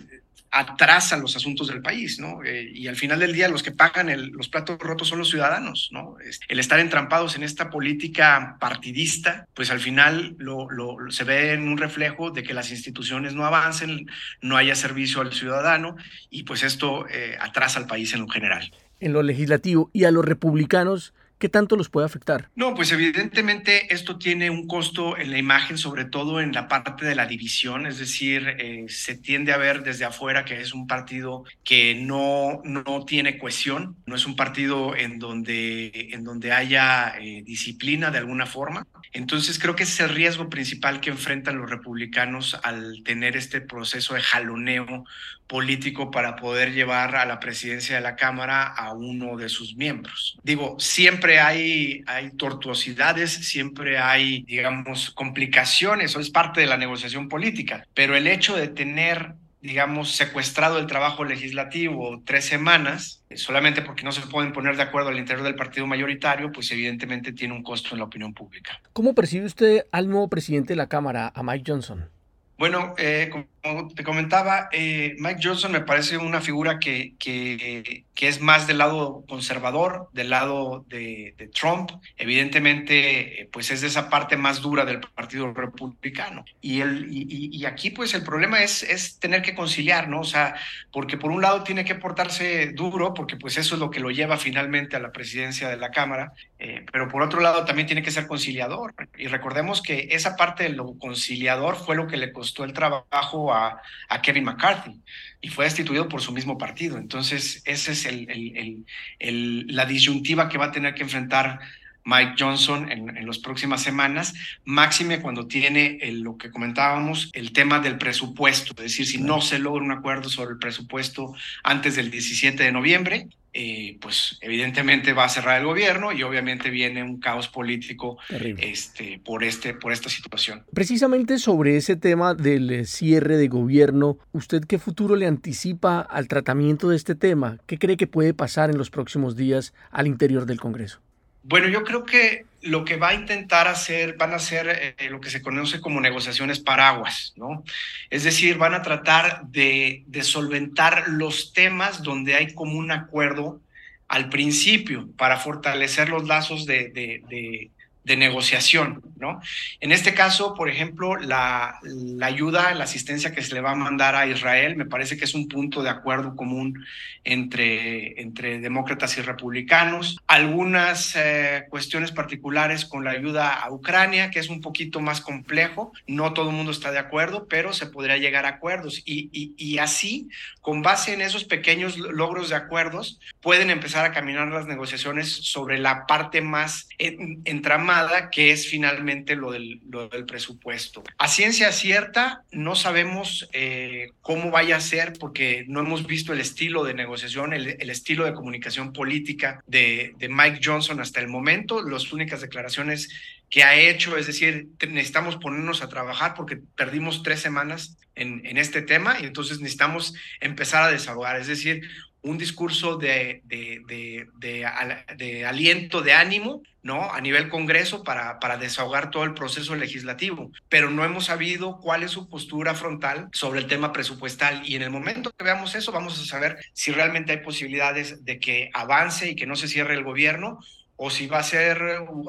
atrasa 0.54 1.16
los 1.16 1.35
asuntos 1.35 1.68
del 1.68 1.80
país, 1.80 2.21
¿no? 2.21 2.44
Eh, 2.44 2.71
y 2.75 2.87
al 2.87 2.97
final 2.97 3.18
del 3.18 3.32
día 3.32 3.49
los 3.49 3.62
que 3.62 3.73
pagan 3.73 4.11
los 4.32 4.49
platos 4.49 4.78
rotos 4.78 5.09
son 5.09 5.18
los 5.18 5.30
ciudadanos, 5.30 5.88
¿no? 5.92 6.16
El 6.47 6.61
estar 6.61 6.78
entrampados 6.78 7.37
en 7.37 7.42
esta 7.42 7.71
política 7.71 8.59
partidista, 8.61 9.47
pues 9.54 9.71
al 9.71 9.80
final 9.80 10.37
lo, 10.38 10.68
se 11.09 11.25
ve 11.25 11.54
en 11.54 11.68
un 11.68 11.78
reflejo 11.78 12.30
de 12.30 12.42
que 12.42 12.52
las 12.52 12.71
instituciones 12.71 13.35
no 13.35 13.47
avancen, 13.47 14.06
no 14.42 14.59
haya 14.59 14.75
servicio 14.75 15.23
al 15.23 15.32
ciudadano 15.32 15.97
y 16.28 16.42
pues 16.42 16.62
esto 16.62 17.09
eh, 17.09 17.35
atrasa 17.40 17.80
al 17.80 17.87
país 17.87 18.12
en 18.12 18.21
lo 18.21 18.28
general. 18.28 18.71
En 19.00 19.14
lo 19.14 19.23
legislativo 19.23 19.90
y 19.94 20.04
a 20.04 20.11
los 20.11 20.25
republicanos, 20.25 21.14
¿Qué 21.43 21.49
tanto 21.49 21.75
los 21.75 21.89
puede 21.89 22.07
afectar? 22.07 22.51
No, 22.55 22.73
pues 22.73 22.93
evidentemente 22.93 23.93
esto 23.93 24.17
tiene 24.17 24.49
un 24.49 24.69
costo 24.69 25.19
en 25.19 25.33
la 25.33 25.39
imagen, 25.39 25.77
sobre 25.77 26.05
todo 26.05 26.41
en 26.41 26.53
la 26.53 26.69
parte 26.69 27.05
de 27.05 27.17
la 27.17 27.27
división, 27.27 27.85
es 27.89 27.99
decir, 27.99 28.55
eh, 28.61 28.85
se 28.87 29.17
tiende 29.17 29.53
a 29.53 29.57
ver 29.57 29.83
desde 29.83 30.05
afuera 30.05 30.45
que 30.45 30.61
es 30.61 30.73
un 30.73 30.87
partido 30.87 31.43
que 31.65 31.97
no, 31.97 32.61
no 32.63 33.05
tiene 33.05 33.39
cohesión, 33.39 33.97
no 34.07 34.15
es 34.15 34.25
un 34.25 34.37
partido 34.37 34.95
en 34.95 35.19
donde, 35.19 36.11
en 36.13 36.23
donde 36.23 36.53
haya 36.53 37.15
eh, 37.19 37.43
disciplina 37.45 38.13
de 38.13 38.19
alguna 38.19 38.47
forma. 38.47 38.87
Entonces 39.13 39.59
creo 39.59 39.75
que 39.75 39.83
ese 39.83 40.05
es 40.05 40.11
el 40.11 40.15
riesgo 40.15 40.49
principal 40.49 41.01
que 41.01 41.11
enfrentan 41.11 41.59
los 41.59 41.69
republicanos 41.69 42.57
al 42.63 43.03
tener 43.05 43.37
este 43.37 43.61
proceso 43.61 44.15
de 44.15 44.21
jaloneo 44.21 45.05
político 45.47 46.11
para 46.11 46.37
poder 46.37 46.73
llevar 46.73 47.17
a 47.17 47.27
la 47.27 47.39
presidencia 47.39 47.97
de 47.97 48.03
la 48.03 48.17
Cámara 48.17 48.67
a 48.67 48.93
uno 48.93 49.37
de 49.37 49.49
sus 49.49 49.77
miembros. 49.77 50.39
Digo, 50.43 50.77
siempre 50.79 51.41
hay, 51.41 52.03
hay 52.07 52.31
tortuosidades, 52.37 53.33
siempre 53.33 53.99
hay, 53.99 54.43
digamos, 54.45 55.11
complicaciones, 55.11 56.13
eso 56.13 56.21
es 56.21 56.31
parte 56.31 56.61
de 56.61 56.67
la 56.67 56.77
negociación 56.77 57.29
política, 57.29 57.87
pero 57.95 58.17
el 58.17 58.27
hecho 58.27 58.57
de 58.57 58.69
tener 58.69 59.35
digamos, 59.63 60.17
secuestrado 60.17 60.79
el 60.79 60.89
trabajo 60.89 61.25
legislativo 61.25 62.21
tres 62.25 62.45
semanas, 62.45 63.23
solamente 63.37 63.81
porque 63.81 64.03
no 64.03 64.11
se 64.11 64.23
pueden 64.23 64.53
poner 64.53 64.77
de 64.77 64.83
acuerdo 64.83 65.11
al 65.11 65.19
interior 65.19 65.45
del 65.45 65.55
partido 65.55 65.87
mayoritario, 65.87 66.51
pues 66.51 66.73
evidentemente 66.73 67.33
tiene 67.33 67.55
un 67.55 67.63
costo 67.63 67.91
en 67.93 68.01
la 68.01 68.07
opinión 68.07 68.35
pública. 68.35 68.81
¿Cómo 68.93 69.15
percibe 69.15 69.47
usted 69.47 69.87
al 69.93 70.09
nuevo 70.09 70.29
presidente 70.29 70.73
de 70.73 70.77
la 70.77 70.89
Cámara, 70.89 71.33
a 71.33 71.43
Mike 71.45 71.65
Johnson? 71.65 72.11
Bueno, 72.59 72.95
eh, 72.99 73.31
como 73.62 73.88
te 73.88 74.02
comentaba, 74.02 74.69
eh, 74.73 75.14
Mike 75.19 75.40
Johnson 75.42 75.71
me 75.71 75.81
parece 75.81 76.19
una 76.19 76.40
figura 76.40 76.81
que, 76.81 77.14
que, 77.19 78.04
que, 78.12 78.28
es 78.28 78.40
más 78.40 78.66
del 78.66 78.78
lado 78.78 79.25
conservador, 79.28 80.09
del 80.12 80.31
lado 80.31 80.85
de, 80.88 81.35
de 81.38 81.47
Trump. 81.49 81.90
Evidentemente, 82.16 83.42
eh, 83.42 83.49
pues 83.52 83.71
es 83.71 83.81
de 83.81 83.87
esa 83.87 84.11
parte 84.11 84.37
más 84.37 84.61
dura 84.61 84.85
del 84.85 85.00
Partido 85.00 85.52
Republicano. 85.52 86.45
Y, 86.61 86.81
el, 86.81 87.07
y, 87.11 87.50
y, 87.52 87.64
aquí, 87.64 87.90
pues 87.90 88.14
el 88.14 88.25
problema 88.25 88.62
es, 88.62 88.83
es 88.83 89.19
tener 89.21 89.42
que 89.42 89.54
conciliar, 89.54 90.09
¿no? 90.09 90.21
O 90.21 90.25
sea, 90.25 90.57
porque 90.92 91.16
por 91.16 91.31
un 91.31 91.42
lado 91.42 91.62
tiene 91.62 91.85
que 91.85 91.95
portarse 91.95 92.73
duro, 92.73 93.14
porque 93.14 93.37
pues 93.37 93.57
eso 93.59 93.76
es 93.76 93.81
lo 93.81 93.90
que 93.90 94.00
lo 94.00 94.11
lleva 94.11 94.38
finalmente 94.38 94.97
a 94.97 95.00
la 95.00 95.12
presidencia 95.12 95.69
de 95.69 95.76
la 95.76 95.90
Cámara, 95.90 96.33
eh, 96.59 96.85
pero 96.90 97.09
por 97.09 97.23
otro 97.23 97.40
lado 97.40 97.64
también 97.64 97.87
tiene 97.87 98.02
que 98.02 98.11
ser 98.11 98.26
conciliador. 98.26 98.95
Y 99.16 99.28
recordemos 99.28 99.83
que 99.83 100.09
esa 100.11 100.37
parte 100.37 100.64
de 100.64 100.71
lo 100.71 100.99
conciliador 100.99 101.76
fue 101.76 101.95
lo 101.95 102.09
que 102.09 102.16
le 102.16 102.33
costó 102.33 102.64
el 102.64 102.73
trabajo 102.73 103.51
a, 103.54 103.80
a, 104.09 104.23
Kevin 104.23 104.44
McCarthy 104.44 105.00
y 105.40 105.49
fue 105.49 105.64
destituido 105.64 106.09
por 106.09 106.21
su 106.21 106.32
mismo 106.32 106.59
partido. 106.59 106.99
Entonces, 106.99 107.62
esa 107.64 107.92
es 107.92 108.06
el, 108.06 108.30
el, 108.30 108.85
el, 109.18 109.66
la 109.68 109.87
disyuntiva 109.87 110.49
que 110.49 110.59
va 110.59 110.66
a 110.66 110.73
tener 110.73 110.94
que 110.94 111.02
enfrentar 111.02 111.61
Mike 112.04 112.35
Johnson 112.38 112.90
en, 112.90 113.16
en 113.16 113.26
las 113.26 113.38
próximas 113.38 113.82
semanas, 113.82 114.35
máxime 114.64 115.21
cuando 115.21 115.47
tiene 115.47 115.99
lo 116.12 116.37
que 116.37 116.50
comentábamos, 116.50 117.30
el 117.32 117.52
tema 117.52 117.78
del 117.78 117.99
presupuesto, 117.99 118.73
es 118.78 118.82
decir, 118.82 119.06
si 119.06 119.18
no 119.18 119.40
se 119.40 119.59
logra 119.59 119.85
un 119.85 119.92
acuerdo 119.92 120.28
sobre 120.28 120.52
el 120.52 120.59
presupuesto 120.59 121.35
antes 121.62 121.97
del 121.97 122.11
17 122.11 122.62
de 122.62 122.73
noviembre, 122.73 123.28
eh, 123.54 123.99
pues 124.00 124.38
evidentemente 124.40 125.12
va 125.12 125.25
a 125.25 125.28
cerrar 125.28 125.61
el 125.61 125.66
gobierno 125.66 126.12
y 126.12 126.23
obviamente 126.23 126.71
viene 126.71 127.02
un 127.02 127.21
caos 127.21 127.49
político 127.49 128.16
este, 128.30 129.21
por, 129.23 129.44
este, 129.44 129.75
por 129.75 129.92
esta 129.92 130.09
situación. 130.09 130.64
Precisamente 130.73 131.38
sobre 131.38 131.76
ese 131.76 131.97
tema 131.97 132.35
del 132.35 132.71
eh, 132.71 132.85
cierre 132.87 133.37
de 133.37 133.49
gobierno, 133.49 134.16
¿usted 134.32 134.64
qué 134.64 134.78
futuro 134.78 135.16
le 135.16 135.26
anticipa 135.26 136.00
al 136.00 136.28
tratamiento 136.28 136.88
de 136.88 136.97
este 136.97 137.14
tema? 137.14 137.59
¿Qué 137.66 137.78
cree 137.78 137.99
que 137.99 138.06
puede 138.06 138.32
pasar 138.32 138.71
en 138.71 138.78
los 138.78 138.88
próximos 138.88 139.37
días 139.37 139.75
al 139.90 140.06
interior 140.06 140.47
del 140.47 140.59
Congreso? 140.59 141.00
Bueno, 141.42 141.68
yo 141.68 141.85
creo 141.85 142.04
que 142.04 142.47
lo 142.62 142.85
que 142.85 142.97
va 142.97 143.09
a 143.09 143.14
intentar 143.14 143.69
hacer, 143.69 144.16
van 144.16 144.33
a 144.33 144.38
ser 144.38 144.95
eh, 144.99 145.11
lo 145.11 145.21
que 145.21 145.31
se 145.31 145.42
conoce 145.42 145.81
como 145.81 146.00
negociaciones 146.00 146.61
paraguas, 146.61 147.33
¿no? 147.37 147.64
Es 148.09 148.23
decir, 148.25 148.57
van 148.57 148.75
a 148.75 148.83
tratar 148.83 149.45
de, 149.47 150.04
solventar 150.23 151.09
los 151.09 151.52
temas 151.52 152.02
donde 152.02 152.35
hay 152.35 152.54
como 152.54 152.78
un 152.78 152.92
acuerdo 152.92 153.61
al 154.09 154.28
principio 154.28 155.09
para 155.16 155.38
fortalecer 155.38 156.09
los 156.09 156.26
lazos 156.26 156.66
de, 156.66 157.71
de 158.04 158.16
negociación, 158.16 159.00
¿no? 159.16 159.40
En 159.80 159.92
este 159.92 160.12
caso, 160.12 160.54
por 160.54 160.68
ejemplo, 160.68 161.16
la, 161.16 161.78
ayuda, 162.21 162.75
la 162.75 162.85
asistencia 162.85 163.32
que 163.32 163.42
se 163.42 163.54
le 163.54 163.61
va 163.61 163.73
a 163.73 163.76
mandar 163.76 164.16
a 164.16 164.26
Israel, 164.26 164.75
me 164.75 164.87
parece 164.87 165.16
que 165.16 165.25
es 165.25 165.35
un 165.35 165.47
punto 165.47 165.85
de 165.85 165.90
acuerdo 165.90 166.35
común 166.35 166.85
entre, 167.23 168.21
entre 168.21 168.59
demócratas 168.59 169.16
y 169.18 169.23
republicanos. 169.23 170.18
Algunas 170.26 171.14
eh, 171.14 171.66
cuestiones 171.71 172.11
particulares 172.11 172.85
con 172.85 173.04
la 173.04 173.12
ayuda 173.12 173.52
a 173.52 173.71
Ucrania, 173.71 174.30
que 174.30 174.40
es 174.40 174.49
un 174.49 174.61
poquito 174.61 175.00
más 175.00 175.21
complejo. 175.21 175.92
No 176.09 176.32
todo 176.32 176.50
el 176.50 176.56
mundo 176.56 176.73
está 176.73 176.90
de 176.90 176.99
acuerdo, 176.99 177.47
pero 177.49 177.73
se 177.73 177.87
podría 177.87 178.16
llegar 178.16 178.47
a 178.47 178.50
acuerdos. 178.56 179.00
Y, 179.04 179.30
y, 179.32 179.78
así, 179.78 180.28
con 180.61 180.82
base 180.82 181.14
en 181.14 181.21
esos 181.21 181.44
pequeños 181.44 181.97
logros 181.97 182.49
de 182.49 182.56
acuerdos, 182.56 183.21
pueden 183.40 183.71
empezar 183.71 184.04
a 184.04 184.12
caminar 184.12 184.49
las 184.49 184.66
negociaciones 184.66 185.30
sobre 185.30 185.78
la 185.78 186.06
parte 186.06 186.40
más 186.40 186.88
entramada 186.99 187.92
que 188.31 188.51
es 188.51 188.69
finalmente 188.69 189.37
lo 189.37 189.53
del, 189.53 189.81
presupuesto. 190.27 191.03
A 191.19 191.29
ciencia 191.29 191.73
cierta, 191.73 192.45
no 192.51 192.75
sabemos 192.75 193.49
eh, 193.53 194.11
cómo 194.21 194.51
vaya 194.51 194.77
a 194.77 194.81
ser 194.81 195.15
porque 195.19 195.65
no 195.69 195.81
hemos 195.81 196.07
visto 196.07 196.33
el 196.33 196.41
estilo 196.41 196.85
de 196.85 196.95
negociación, 196.95 197.53
el, 197.53 197.91
estilo 197.91 198.25
de 198.25 198.35
comunicación 198.35 198.93
política 198.93 199.63
de, 199.67 200.15
de 200.19 200.29
Mike 200.29 200.61
Johnson 200.63 201.01
hasta 201.01 201.21
el 201.21 201.29
momento. 201.29 201.83
Las 201.83 202.13
únicas 202.13 202.41
declaraciones 202.41 203.09
que 203.51 203.65
ha 203.65 203.77
hecho, 203.77 204.17
es 204.17 204.27
decir, 204.27 204.69
necesitamos 204.89 205.37
ponernos 205.37 205.83
a 205.83 205.89
trabajar 205.89 206.35
porque 206.35 206.57
perdimos 206.57 207.23
tres 207.23 207.41
semanas 207.41 207.99
en, 208.15 208.45
en, 208.47 208.57
este 208.57 208.81
tema 208.83 209.19
y 209.21 209.25
entonces 209.25 209.61
necesitamos 209.61 210.15
empezar 210.41 210.83
a 210.85 210.91
desahogar, 210.91 211.39
es 211.39 211.49
decir, 211.49 211.83
un 212.23 212.38
discurso 212.38 212.97
de, 212.97 213.43
de, 213.45 214.26
de, 214.38 215.45
aliento, 215.45 216.02
de 216.02 216.12
ánimo, 216.12 216.62
¿no? 216.83 217.12
A 217.12 217.21
nivel 217.21 217.49
Congreso 217.49 218.05
para, 218.05 218.38
para 218.38 218.57
desahogar 218.57 219.11
todo 219.11 219.25
el 219.25 219.35
proceso 219.35 219.75
legislativo, 219.75 220.50
pero 220.69 220.91
no 220.91 221.05
hemos 221.05 221.26
sabido 221.26 221.79
cuál 221.81 222.02
es 222.02 222.12
su 222.12 222.29
postura 222.29 222.75
frontal 222.75 223.29
sobre 223.33 223.61
el 223.61 223.67
tema 223.67 223.93
presupuestal 223.93 224.62
y 224.64 224.76
en 224.76 224.83
el 224.83 224.91
momento 224.91 225.33
que 225.33 225.45
veamos 225.45 225.75
eso 225.75 225.93
vamos 225.93 226.21
a 226.21 226.25
saber 226.25 226.58
si 226.73 226.93
realmente 226.93 227.32
hay 227.32 227.39
posibilidades 227.39 228.25
de 228.25 228.39
que 228.39 228.71
avance 228.73 229.28
y 229.28 229.37
que 229.37 229.47
no 229.47 229.56
se 229.56 229.69
cierre 229.69 229.95
el 229.95 230.04
gobierno 230.04 230.58
o 230.97 231.11
si 231.11 231.26
va 231.26 231.39
a 231.39 231.43
ser 231.43 231.78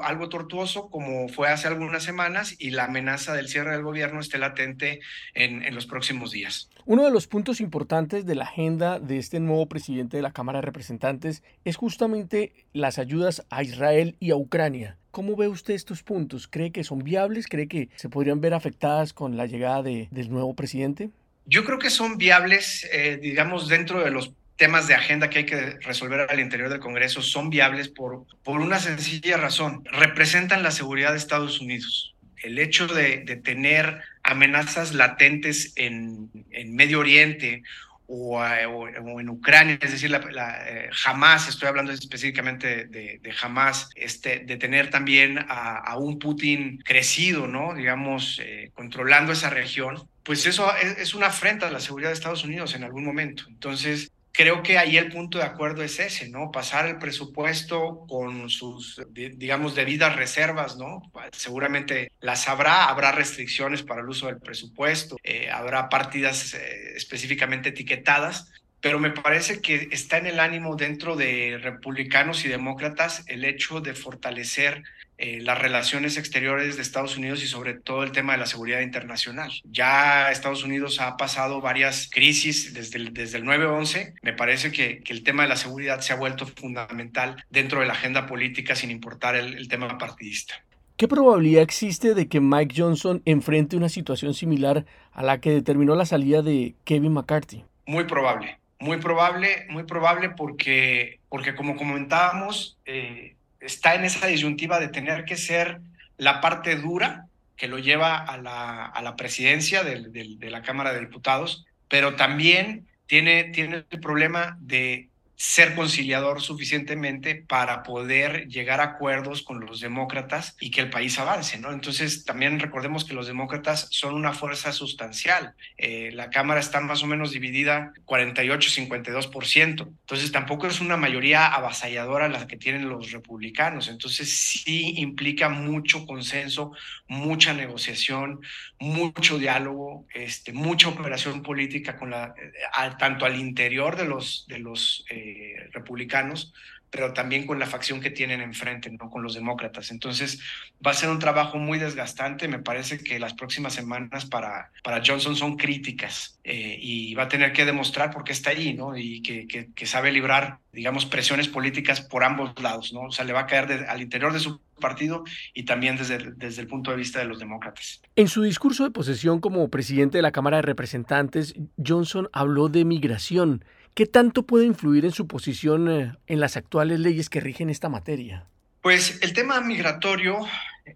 algo 0.02 0.28
tortuoso 0.28 0.88
como 0.90 1.28
fue 1.28 1.48
hace 1.48 1.68
algunas 1.68 2.02
semanas 2.02 2.54
y 2.58 2.70
la 2.70 2.84
amenaza 2.84 3.34
del 3.34 3.48
cierre 3.48 3.72
del 3.72 3.82
gobierno 3.82 4.20
esté 4.20 4.38
latente 4.38 5.00
en, 5.34 5.62
en, 5.62 5.74
los 5.74 5.86
próximos 5.86 6.32
días. 6.32 6.70
Uno 6.86 7.04
de 7.04 7.10
los 7.10 7.26
puntos 7.26 7.60
importantes 7.60 8.26
de 8.26 8.34
la 8.34 8.44
agenda 8.44 8.98
de 8.98 9.18
este 9.18 9.40
nuevo 9.40 9.66
presidente 9.66 10.16
de 10.16 10.22
la 10.22 10.32
Cámara 10.32 10.58
de 10.58 10.66
Representantes 10.66 11.42
es 11.64 11.76
justamente 11.76 12.52
las 12.72 12.98
ayudas 12.98 13.44
a 13.50 13.62
Israel 13.62 14.16
y 14.20 14.30
a 14.30 14.36
Ucrania. 14.36 14.96
¿Cómo 15.10 15.36
ve 15.36 15.46
usted 15.46 15.74
estos 15.74 16.02
puntos? 16.02 16.48
¿Cree 16.48 16.72
que 16.72 16.82
son 16.82 16.98
viables? 16.98 17.46
¿Cree 17.46 17.68
que 17.68 17.88
se 17.94 18.08
podrían 18.08 18.40
ver 18.40 18.52
afectadas 18.52 19.12
con 19.12 19.36
la 19.36 19.46
llegada 19.46 19.82
de, 19.82 20.08
del 20.10 20.30
nuevo 20.30 20.54
presidente? 20.54 21.10
Yo 21.46 21.64
creo 21.64 21.78
que 21.78 21.90
son 21.90 22.18
viables, 22.18 22.88
eh, 22.92 23.18
digamos, 23.22 23.68
dentro 23.68 24.02
de 24.02 24.10
los 24.10 24.32
temas 24.56 24.86
de 24.86 24.94
agenda 24.94 25.30
que 25.30 25.40
hay 25.40 25.46
que 25.46 25.78
resolver 25.80 26.26
al 26.28 26.40
interior 26.40 26.68
del 26.68 26.80
Congreso 26.80 27.22
son 27.22 27.50
viables 27.50 27.88
por, 27.88 28.26
por 28.42 28.60
una 28.60 28.78
sencilla 28.78 29.36
razón. 29.36 29.84
Representan 29.90 30.62
la 30.62 30.70
seguridad 30.70 31.12
de 31.12 31.18
Estados 31.18 31.60
Unidos. 31.60 32.14
El 32.42 32.58
hecho 32.58 32.86
de, 32.86 33.18
de 33.18 33.36
tener 33.36 34.02
amenazas 34.22 34.92
latentes 34.94 35.72
en, 35.76 36.30
en 36.50 36.74
Medio 36.74 37.00
Oriente 37.00 37.62
o, 38.06 38.38
o, 38.38 39.20
en 39.20 39.28
Ucrania, 39.30 39.78
es 39.80 39.92
decir, 39.92 40.10
la, 40.10 40.18
la 40.30 40.68
eh, 40.68 40.90
Hamas, 41.04 41.48
estoy 41.48 41.68
hablando 41.68 41.90
específicamente 41.92 42.86
de, 42.86 43.18
de 43.22 43.34
Hamas, 43.40 43.88
este, 43.94 44.40
de 44.40 44.56
tener 44.56 44.90
también 44.90 45.38
a, 45.38 45.78
a, 45.78 45.96
un 45.96 46.18
Putin 46.18 46.82
crecido, 46.84 47.46
¿no? 47.46 47.74
Digamos, 47.74 48.40
eh, 48.44 48.70
controlando 48.74 49.32
esa 49.32 49.48
región, 49.48 50.06
pues 50.22 50.44
eso 50.46 50.70
es, 50.76 50.98
es, 50.98 51.14
una 51.14 51.28
afrenta 51.28 51.68
a 51.68 51.70
la 51.70 51.80
seguridad 51.80 52.10
de 52.10 52.14
Estados 52.14 52.44
Unidos 52.44 52.74
en 52.74 52.84
algún 52.84 53.04
momento. 53.04 53.44
Entonces, 53.48 54.12
creo 54.34 54.62
que 54.64 54.76
ahí 54.76 54.96
el 54.96 55.10
punto 55.10 55.38
de 55.38 55.44
acuerdo 55.44 55.82
es 55.82 56.00
ese, 56.00 56.28
¿no? 56.28 56.50
Pasar 56.50 56.86
el 56.86 56.98
presupuesto 56.98 58.04
con 58.08 58.50
sus, 58.50 59.00
digamos, 59.12 59.76
debidas 59.76 60.16
reservas, 60.16 60.76
¿no? 60.76 61.02
Seguramente 61.32 62.10
las 62.20 62.48
habrá, 62.48 62.86
habrá 62.86 63.12
restricciones 63.12 63.84
para 63.84 64.00
el 64.02 64.08
uso 64.08 64.26
del 64.26 64.40
presupuesto, 64.40 65.16
eh, 65.22 65.50
habrá 65.50 65.88
partidas 65.88 66.52
eh, 66.54 66.94
específicamente 66.96 67.68
etiquetadas, 67.68 68.50
pero 68.80 68.98
me 68.98 69.10
parece 69.10 69.62
que 69.62 69.88
está 69.92 70.18
en 70.18 70.26
el 70.26 70.40
ánimo 70.40 70.74
dentro 70.74 71.14
de 71.14 71.58
republicanos 71.62 72.44
y 72.44 72.48
demócratas 72.48 73.22
el 73.28 73.44
hecho 73.44 73.80
de 73.80 73.94
fortalecer 73.94 74.82
eh, 75.18 75.40
las 75.40 75.58
relaciones 75.58 76.16
exteriores 76.16 76.76
de 76.76 76.82
Estados 76.82 77.16
Unidos 77.16 77.42
y 77.42 77.46
sobre 77.46 77.74
todo 77.74 78.02
el 78.02 78.12
tema 78.12 78.32
de 78.32 78.38
la 78.38 78.46
seguridad 78.46 78.80
internacional. 78.80 79.52
Ya 79.64 80.30
Estados 80.30 80.64
Unidos 80.64 81.00
ha 81.00 81.16
pasado 81.16 81.60
varias 81.60 82.08
crisis 82.10 82.74
desde 82.74 82.98
el, 82.98 83.14
desde 83.14 83.38
el 83.38 83.44
9-11. 83.44 84.14
Me 84.22 84.32
parece 84.32 84.72
que, 84.72 85.00
que, 85.02 85.12
el 85.12 85.22
tema 85.22 85.44
de 85.44 85.48
la 85.48 85.56
seguridad 85.56 86.00
se 86.00 86.12
ha 86.12 86.16
vuelto 86.16 86.46
fundamental 86.46 87.44
dentro 87.50 87.80
de 87.80 87.86
la 87.86 87.92
agenda 87.92 88.26
política 88.26 88.74
sin 88.74 88.90
importar 88.90 89.36
el, 89.36 89.54
el 89.54 89.68
tema 89.68 89.96
partidista. 89.98 90.54
¿Qué 90.96 91.08
probabilidad 91.08 91.62
existe 91.62 92.14
de 92.14 92.28
que 92.28 92.40
Mike 92.40 92.74
Johnson 92.76 93.22
enfrente 93.24 93.76
una 93.76 93.88
situación 93.88 94.34
similar 94.34 94.84
a 95.12 95.22
la 95.22 95.40
que 95.40 95.50
determinó 95.50 95.94
la 95.96 96.06
salida 96.06 96.42
de 96.42 96.74
Kevin 96.84 97.12
McCarthy? 97.12 97.64
Muy 97.86 98.04
probable 98.04 98.58
muy 98.84 98.98
probable, 98.98 99.66
muy 99.70 99.84
probable 99.84 100.30
porque, 100.30 101.20
porque 101.28 101.54
como 101.54 101.76
comentábamos, 101.76 102.78
eh, 102.84 103.34
está 103.64 103.94
en 103.94 104.04
esa 104.04 104.26
disyuntiva 104.26 104.78
de 104.78 104.88
tener 104.88 105.24
que 105.24 105.36
ser 105.36 105.80
la 106.16 106.40
parte 106.40 106.76
dura 106.76 107.26
que 107.56 107.68
lo 107.68 107.78
lleva 107.78 108.16
a 108.16 108.36
la, 108.36 108.86
a 108.86 109.02
la 109.02 109.16
presidencia 109.16 109.84
de, 109.84 110.50
la 110.50 110.62
Cámara 110.62 110.92
de 110.92 111.00
Diputados, 111.00 111.64
pero 111.88 112.16
también 112.16 112.86
tiene, 113.06 113.44
tiene 113.44 113.84
el 113.88 114.00
problema 114.00 114.56
de 114.60 115.08
ser 115.46 115.74
conciliador 115.74 116.40
suficientemente 116.40 117.34
para 117.34 117.82
poder 117.82 118.48
llegar 118.48 118.80
a 118.80 118.84
acuerdos 118.84 119.42
con 119.42 119.60
los 119.60 119.78
demócratas 119.78 120.56
y 120.58 120.70
que 120.70 120.80
el 120.80 120.88
país 120.88 121.18
avance, 121.18 121.58
¿no? 121.58 121.70
Entonces, 121.70 122.24
también 122.24 122.58
recordemos 122.58 123.04
que 123.04 123.12
los 123.12 123.26
demócratas 123.26 123.86
son 123.90 124.14
una 124.14 124.32
fuerza 124.32 124.72
sustancial. 124.72 125.54
Eh, 125.76 126.10
la 126.14 126.30
Cámara 126.30 126.60
está 126.60 126.80
más 126.80 127.02
o 127.02 127.06
menos 127.06 127.30
dividida 127.30 127.92
48-52%. 128.06 129.86
Entonces, 129.86 130.32
tampoco 130.32 130.66
es 130.66 130.80
una 130.80 130.96
mayoría 130.96 131.46
avasalladora 131.46 132.28
la 132.28 132.46
que 132.46 132.56
tienen 132.56 132.88
los 132.88 133.12
republicanos. 133.12 133.88
Entonces, 133.88 134.34
sí 134.34 134.94
implica 134.96 135.50
mucho 135.50 136.06
consenso, 136.06 136.72
mucha 137.06 137.52
negociación, 137.52 138.40
mucho 138.78 139.38
diálogo, 139.38 140.06
este, 140.14 140.54
mucha 140.54 140.88
operación 140.88 141.42
política 141.42 141.98
con 141.98 142.10
la, 142.10 142.34
eh, 142.40 142.90
tanto 142.98 143.26
al 143.26 143.38
interior 143.38 143.96
de 143.96 144.06
los, 144.06 144.46
de 144.48 144.58
los 144.58 145.04
eh, 145.10 145.33
eh, 145.36 145.70
republicanos, 145.72 146.52
pero 146.94 147.12
también 147.12 147.44
con 147.44 147.58
la 147.58 147.66
facción 147.66 148.00
que 148.00 148.10
tienen 148.10 148.40
enfrente, 148.40 148.88
¿no? 148.88 149.10
con 149.10 149.20
los 149.20 149.34
demócratas. 149.34 149.90
Entonces, 149.90 150.38
va 150.86 150.92
a 150.92 150.94
ser 150.94 151.10
un 151.10 151.18
trabajo 151.18 151.58
muy 151.58 151.76
desgastante. 151.76 152.46
Me 152.46 152.60
parece 152.60 153.02
que 153.02 153.18
las 153.18 153.34
próximas 153.34 153.74
semanas 153.74 154.26
para, 154.26 154.70
para 154.84 155.02
Johnson 155.04 155.34
son 155.34 155.56
críticas 155.56 156.38
eh, 156.44 156.78
y 156.80 157.12
va 157.14 157.24
a 157.24 157.28
tener 157.28 157.52
que 157.52 157.64
demostrar 157.64 158.12
por 158.12 158.22
qué 158.22 158.30
está 158.30 158.50
allí 158.50 158.74
¿no? 158.74 158.96
y 158.96 159.22
que, 159.22 159.86
sabe 159.86 160.12
librar, 160.12 160.58
digamos, 160.72 161.04
presiones 161.04 161.48
políticas 161.48 162.00
por 162.00 162.22
ambos 162.22 162.52
lados. 162.62 162.92
¿no? 162.92 163.00
O 163.00 163.10
sea, 163.10 163.24
le 163.24 163.32
va 163.32 163.40
a 163.40 163.46
caer 163.46 163.86
al 163.88 164.00
interior 164.00 164.32
de 164.32 164.38
su 164.38 164.60
partido 164.78 165.24
y 165.52 165.64
también 165.64 165.96
desde, 165.96 166.18
desde 166.36 166.62
el 166.62 166.68
punto 166.68 166.92
de 166.92 166.96
vista 166.96 167.18
de 167.18 167.24
los 167.24 167.40
demócratas. 167.40 168.02
En 168.14 168.28
su 168.28 168.42
discurso 168.42 168.84
de 168.84 168.92
posesión 168.92 169.40
como 169.40 169.68
presidente 169.68 170.18
de 170.18 170.22
la 170.22 170.30
Cámara 170.30 170.58
de 170.58 170.62
Representantes, 170.62 171.56
Johnson 171.84 172.28
habló 172.32 172.68
de 172.68 172.84
migración. 172.84 173.64
¿Qué 173.94 174.06
tanto 174.06 174.44
puede 174.44 174.66
influir 174.66 175.04
en 175.04 175.12
su 175.12 175.28
posición 175.28 175.88
eh, 175.88 176.12
en 176.26 176.40
las 176.40 176.56
actuales 176.56 176.98
leyes 176.98 177.30
que 177.30 177.40
rigen 177.40 177.70
esta 177.70 177.88
materia? 177.88 178.48
Pues 178.82 179.20
el 179.22 179.32
tema 179.32 179.60
migratorio, 179.60 180.40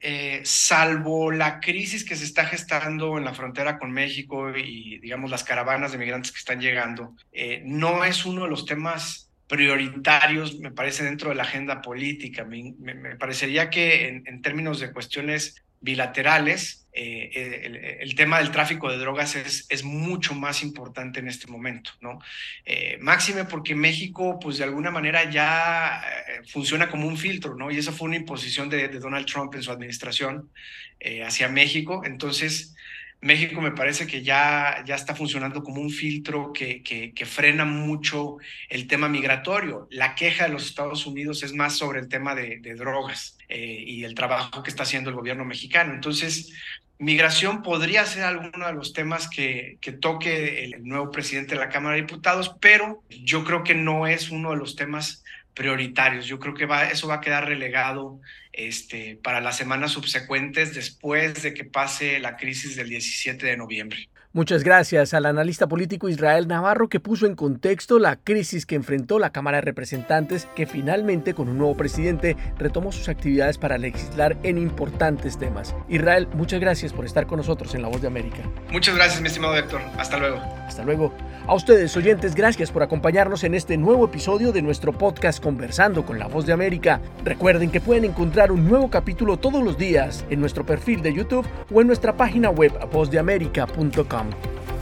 eh, 0.01 0.41
salvo 0.45 1.31
la 1.31 1.61
crisis 1.61 2.05
que 2.05 2.17
se 2.17 2.25
está 2.25 2.45
gestando 2.45 3.17
en 3.17 3.25
la 3.25 3.35
frontera 3.35 3.79
con 3.79 3.93
México 3.93 4.51
y, 4.55 4.99
digamos, 4.99 5.31
las 5.31 5.45
caravanas 5.45 5.93
de 5.93 5.99
migrantes 5.99 6.33
que 6.33 6.39
están 6.39 6.61
llegando, 6.61 7.15
eh, 7.33 7.63
no 7.65 8.05
es 8.05 8.27
uno 8.27 8.45
de 8.45 8.51
los 8.51 8.67
temas 8.67 9.31
prioritarios, 9.47 10.59
me 10.59 10.71
parece, 10.71 11.05
dentro 11.05 11.31
de 11.31 11.37
la 11.37 11.45
agenda 11.45 11.81
política. 11.81 12.45
Me, 12.45 12.75
parecería 13.17 13.71
que 13.71 14.23
en, 14.27 14.43
términos 14.43 14.81
de 14.81 14.93
cuestiones 14.93 15.65
bilaterales, 15.81 16.89
eh, 16.93 17.63
el, 17.65 17.77
el, 17.77 18.15
tema 18.17 18.39
del 18.39 18.51
tráfico 18.51 18.91
de 18.91 18.99
drogas 18.99 19.37
es, 19.37 19.67
es, 19.69 19.85
mucho 19.85 20.35
más 20.35 20.63
importante 20.63 21.21
en 21.21 21.29
este 21.29 21.47
momento, 21.47 21.93
¿no? 22.01 22.19
Eh, 22.65 22.99
máxime 23.01 23.45
porque 23.45 23.77
México, 23.77 24.39
pues 24.41 24.59
de 24.59 24.65
alguna 24.65 24.91
manera 24.91 25.31
ya 25.31 26.01
eh, 26.01 26.43
funciona 26.49 26.89
como 26.89 27.07
un 27.07 27.17
filtro, 27.17 27.55
¿no? 27.55 27.71
Y 27.71 27.79
esa 27.79 27.93
fue 27.93 28.09
una 28.09 28.17
imposición 28.17 28.69
de, 28.69 28.89
de 28.89 28.99
Donald 28.99 29.27
Trump 29.27 29.55
en 29.55 29.63
su 29.63 29.71
administración 29.71 30.51
eh, 30.99 31.23
hacia 31.23 31.49
México. 31.49 32.03
Entonces, 32.05 32.75
México 33.21 33.61
me 33.61 33.73
parece 33.73 34.07
que 34.07 34.23
ya, 34.23 34.83
ya 34.85 34.97
está 34.97 35.15
funcionando 35.15 35.63
como 35.63 35.81
un 35.81 35.91
filtro 35.91 36.53
que, 36.53 36.83
que, 36.83 37.13
que, 37.13 37.27
frena 37.27 37.65
mucho 37.65 38.39
el 38.69 38.89
tema 38.89 39.09
migratorio. 39.09 39.87
La 39.91 40.17
queja 40.17 40.45
de 40.45 40.51
los 40.51 40.67
Estados 40.67 41.07
Unidos 41.07 41.45
es 41.45 41.53
más 41.53 41.77
sobre 41.77 42.01
el 42.01 42.09
tema 42.09 42.35
de, 42.35 42.59
de 42.59 42.75
drogas 42.75 43.38
eh, 43.49 43.85
y 43.87 44.05
el 44.05 44.15
trabajo 44.15 44.63
que 44.63 44.71
está 44.71 44.83
haciendo 44.83 45.11
el 45.11 45.17
gobierno 45.17 45.45
mexicano. 45.45 45.95
Entonces, 45.95 46.53
migración 46.99 47.63
podría 47.63 48.05
ser 48.05 48.25
alguno 48.25 48.67
de 48.67 48.73
los 48.73 48.93
temas 48.93 49.29
que, 49.29 49.79
que 49.81 49.93
toque 49.93 50.65
el 50.65 50.85
nuevo 50.85 51.11
presidente 51.11 51.55
de 51.55 51.61
la 51.61 51.69
Cámara 51.69 51.95
de 51.95 52.03
Diputados, 52.03 52.55
pero 52.61 53.03
yo 53.09 53.45
creo 53.45 53.65
que 53.65 53.75
no 53.75 54.07
es 54.07 54.31
uno 54.31 54.51
de 54.51 54.57
los 54.57 54.77
temas 54.77 55.25
prioritarios. 55.55 56.27
Yo 56.27 56.39
creo 56.39 56.55
que 56.55 56.67
va, 56.67 56.85
eso 56.85 57.09
va 57.09 57.17
a 57.17 57.21
quedar 57.21 57.47
relegado 57.47 58.21
este, 58.53 59.19
para 59.23 59.41
las 59.41 59.57
semanas 59.57 59.93
subsecuentes 59.93 60.75
después 60.75 61.43
de 61.43 61.53
que 61.53 61.65
pase 61.65 62.21
la 62.21 62.37
crisis 62.37 62.77
del 62.77 62.89
17 62.89 63.45
de 63.45 63.57
noviembre. 63.57 64.09
Muchas 64.35 64.63
gracias 64.63 65.15
al 65.15 65.25
analista 65.25 65.69
político 65.69 66.11
Israel 66.11 66.49
Navarro 66.49 66.91
que 66.91 67.01
puso 67.01 67.25
en 67.25 67.35
contexto 67.35 67.99
la 67.99 68.17
crisis 68.17 68.67
que 68.67 68.75
enfrentó 68.75 69.19
la 69.19 69.31
Cámara 69.31 69.57
de 69.57 69.63
Representantes 69.63 70.47
que 70.55 70.67
finalmente 70.67 71.33
con 71.33 71.49
un 71.49 71.57
nuevo 71.57 71.79
presidente 71.79 72.37
retomó 72.59 72.93
sus 72.93 73.09
actividades 73.09 73.57
para 73.57 73.79
legislar 73.79 74.37
en 74.43 74.59
importantes 74.59 75.39
temas. 75.39 75.75
Israel, 75.89 76.29
muchas 76.35 76.61
gracias 76.61 76.93
por 76.93 77.07
estar 77.07 77.27
con 77.27 77.39
nosotros 77.39 77.75
en 77.75 77.81
La 77.81 77.89
Voz 77.89 78.03
de 78.03 78.09
América. 78.09 78.43
Muchas 78.71 78.97
gracias, 78.97 79.23
mi 79.23 79.29
estimado 79.29 79.57
Héctor. 79.57 79.81
Hasta 79.97 80.19
luego. 80.19 80.37
Hasta 80.67 80.85
luego. 80.85 81.15
A 81.47 81.55
ustedes, 81.55 81.97
oyentes, 81.97 82.35
gracias 82.35 82.71
por 82.71 82.83
acompañarnos 82.83 83.45
en 83.45 83.55
este 83.55 83.79
nuevo 83.79 84.05
episodio 84.05 84.53
de 84.53 84.61
nuestro 84.61 84.93
podcast 84.93 85.43
Conversando 85.43 86.05
con 86.05 86.19
la 86.19 86.27
Voz 86.27 86.45
de 86.45 86.53
América. 86.53 87.01
Recuerden 87.25 87.71
que 87.71 87.81
pueden 87.81 88.05
encontrar 88.05 88.53
un 88.53 88.69
nuevo 88.69 88.91
capítulo 88.91 89.39
todos 89.39 89.65
los 89.65 89.79
días 89.79 90.27
en 90.29 90.41
nuestro 90.41 90.67
perfil 90.67 91.01
de 91.01 91.15
YouTube 91.15 91.47
o 91.73 91.81
en 91.81 91.87
nuestra 91.87 92.15
página 92.15 92.51
web 92.51 92.73
vozdeamerica.com. 92.93 94.18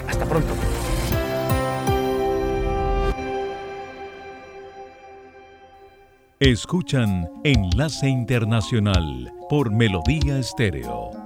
Hasta 0.08 0.24
pronto. 0.24 0.54
Escuchan 6.38 7.28
Enlace 7.44 8.08
Internacional 8.08 9.32
por 9.48 9.70
Melodía 9.72 10.38
Estéreo. 10.38 11.25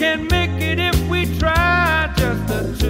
Can 0.00 0.28
make 0.28 0.62
it 0.62 0.78
if 0.80 0.98
we 1.10 1.26
try. 1.38 2.10
Just 2.16 2.46
the 2.48 2.74
two 2.80 2.89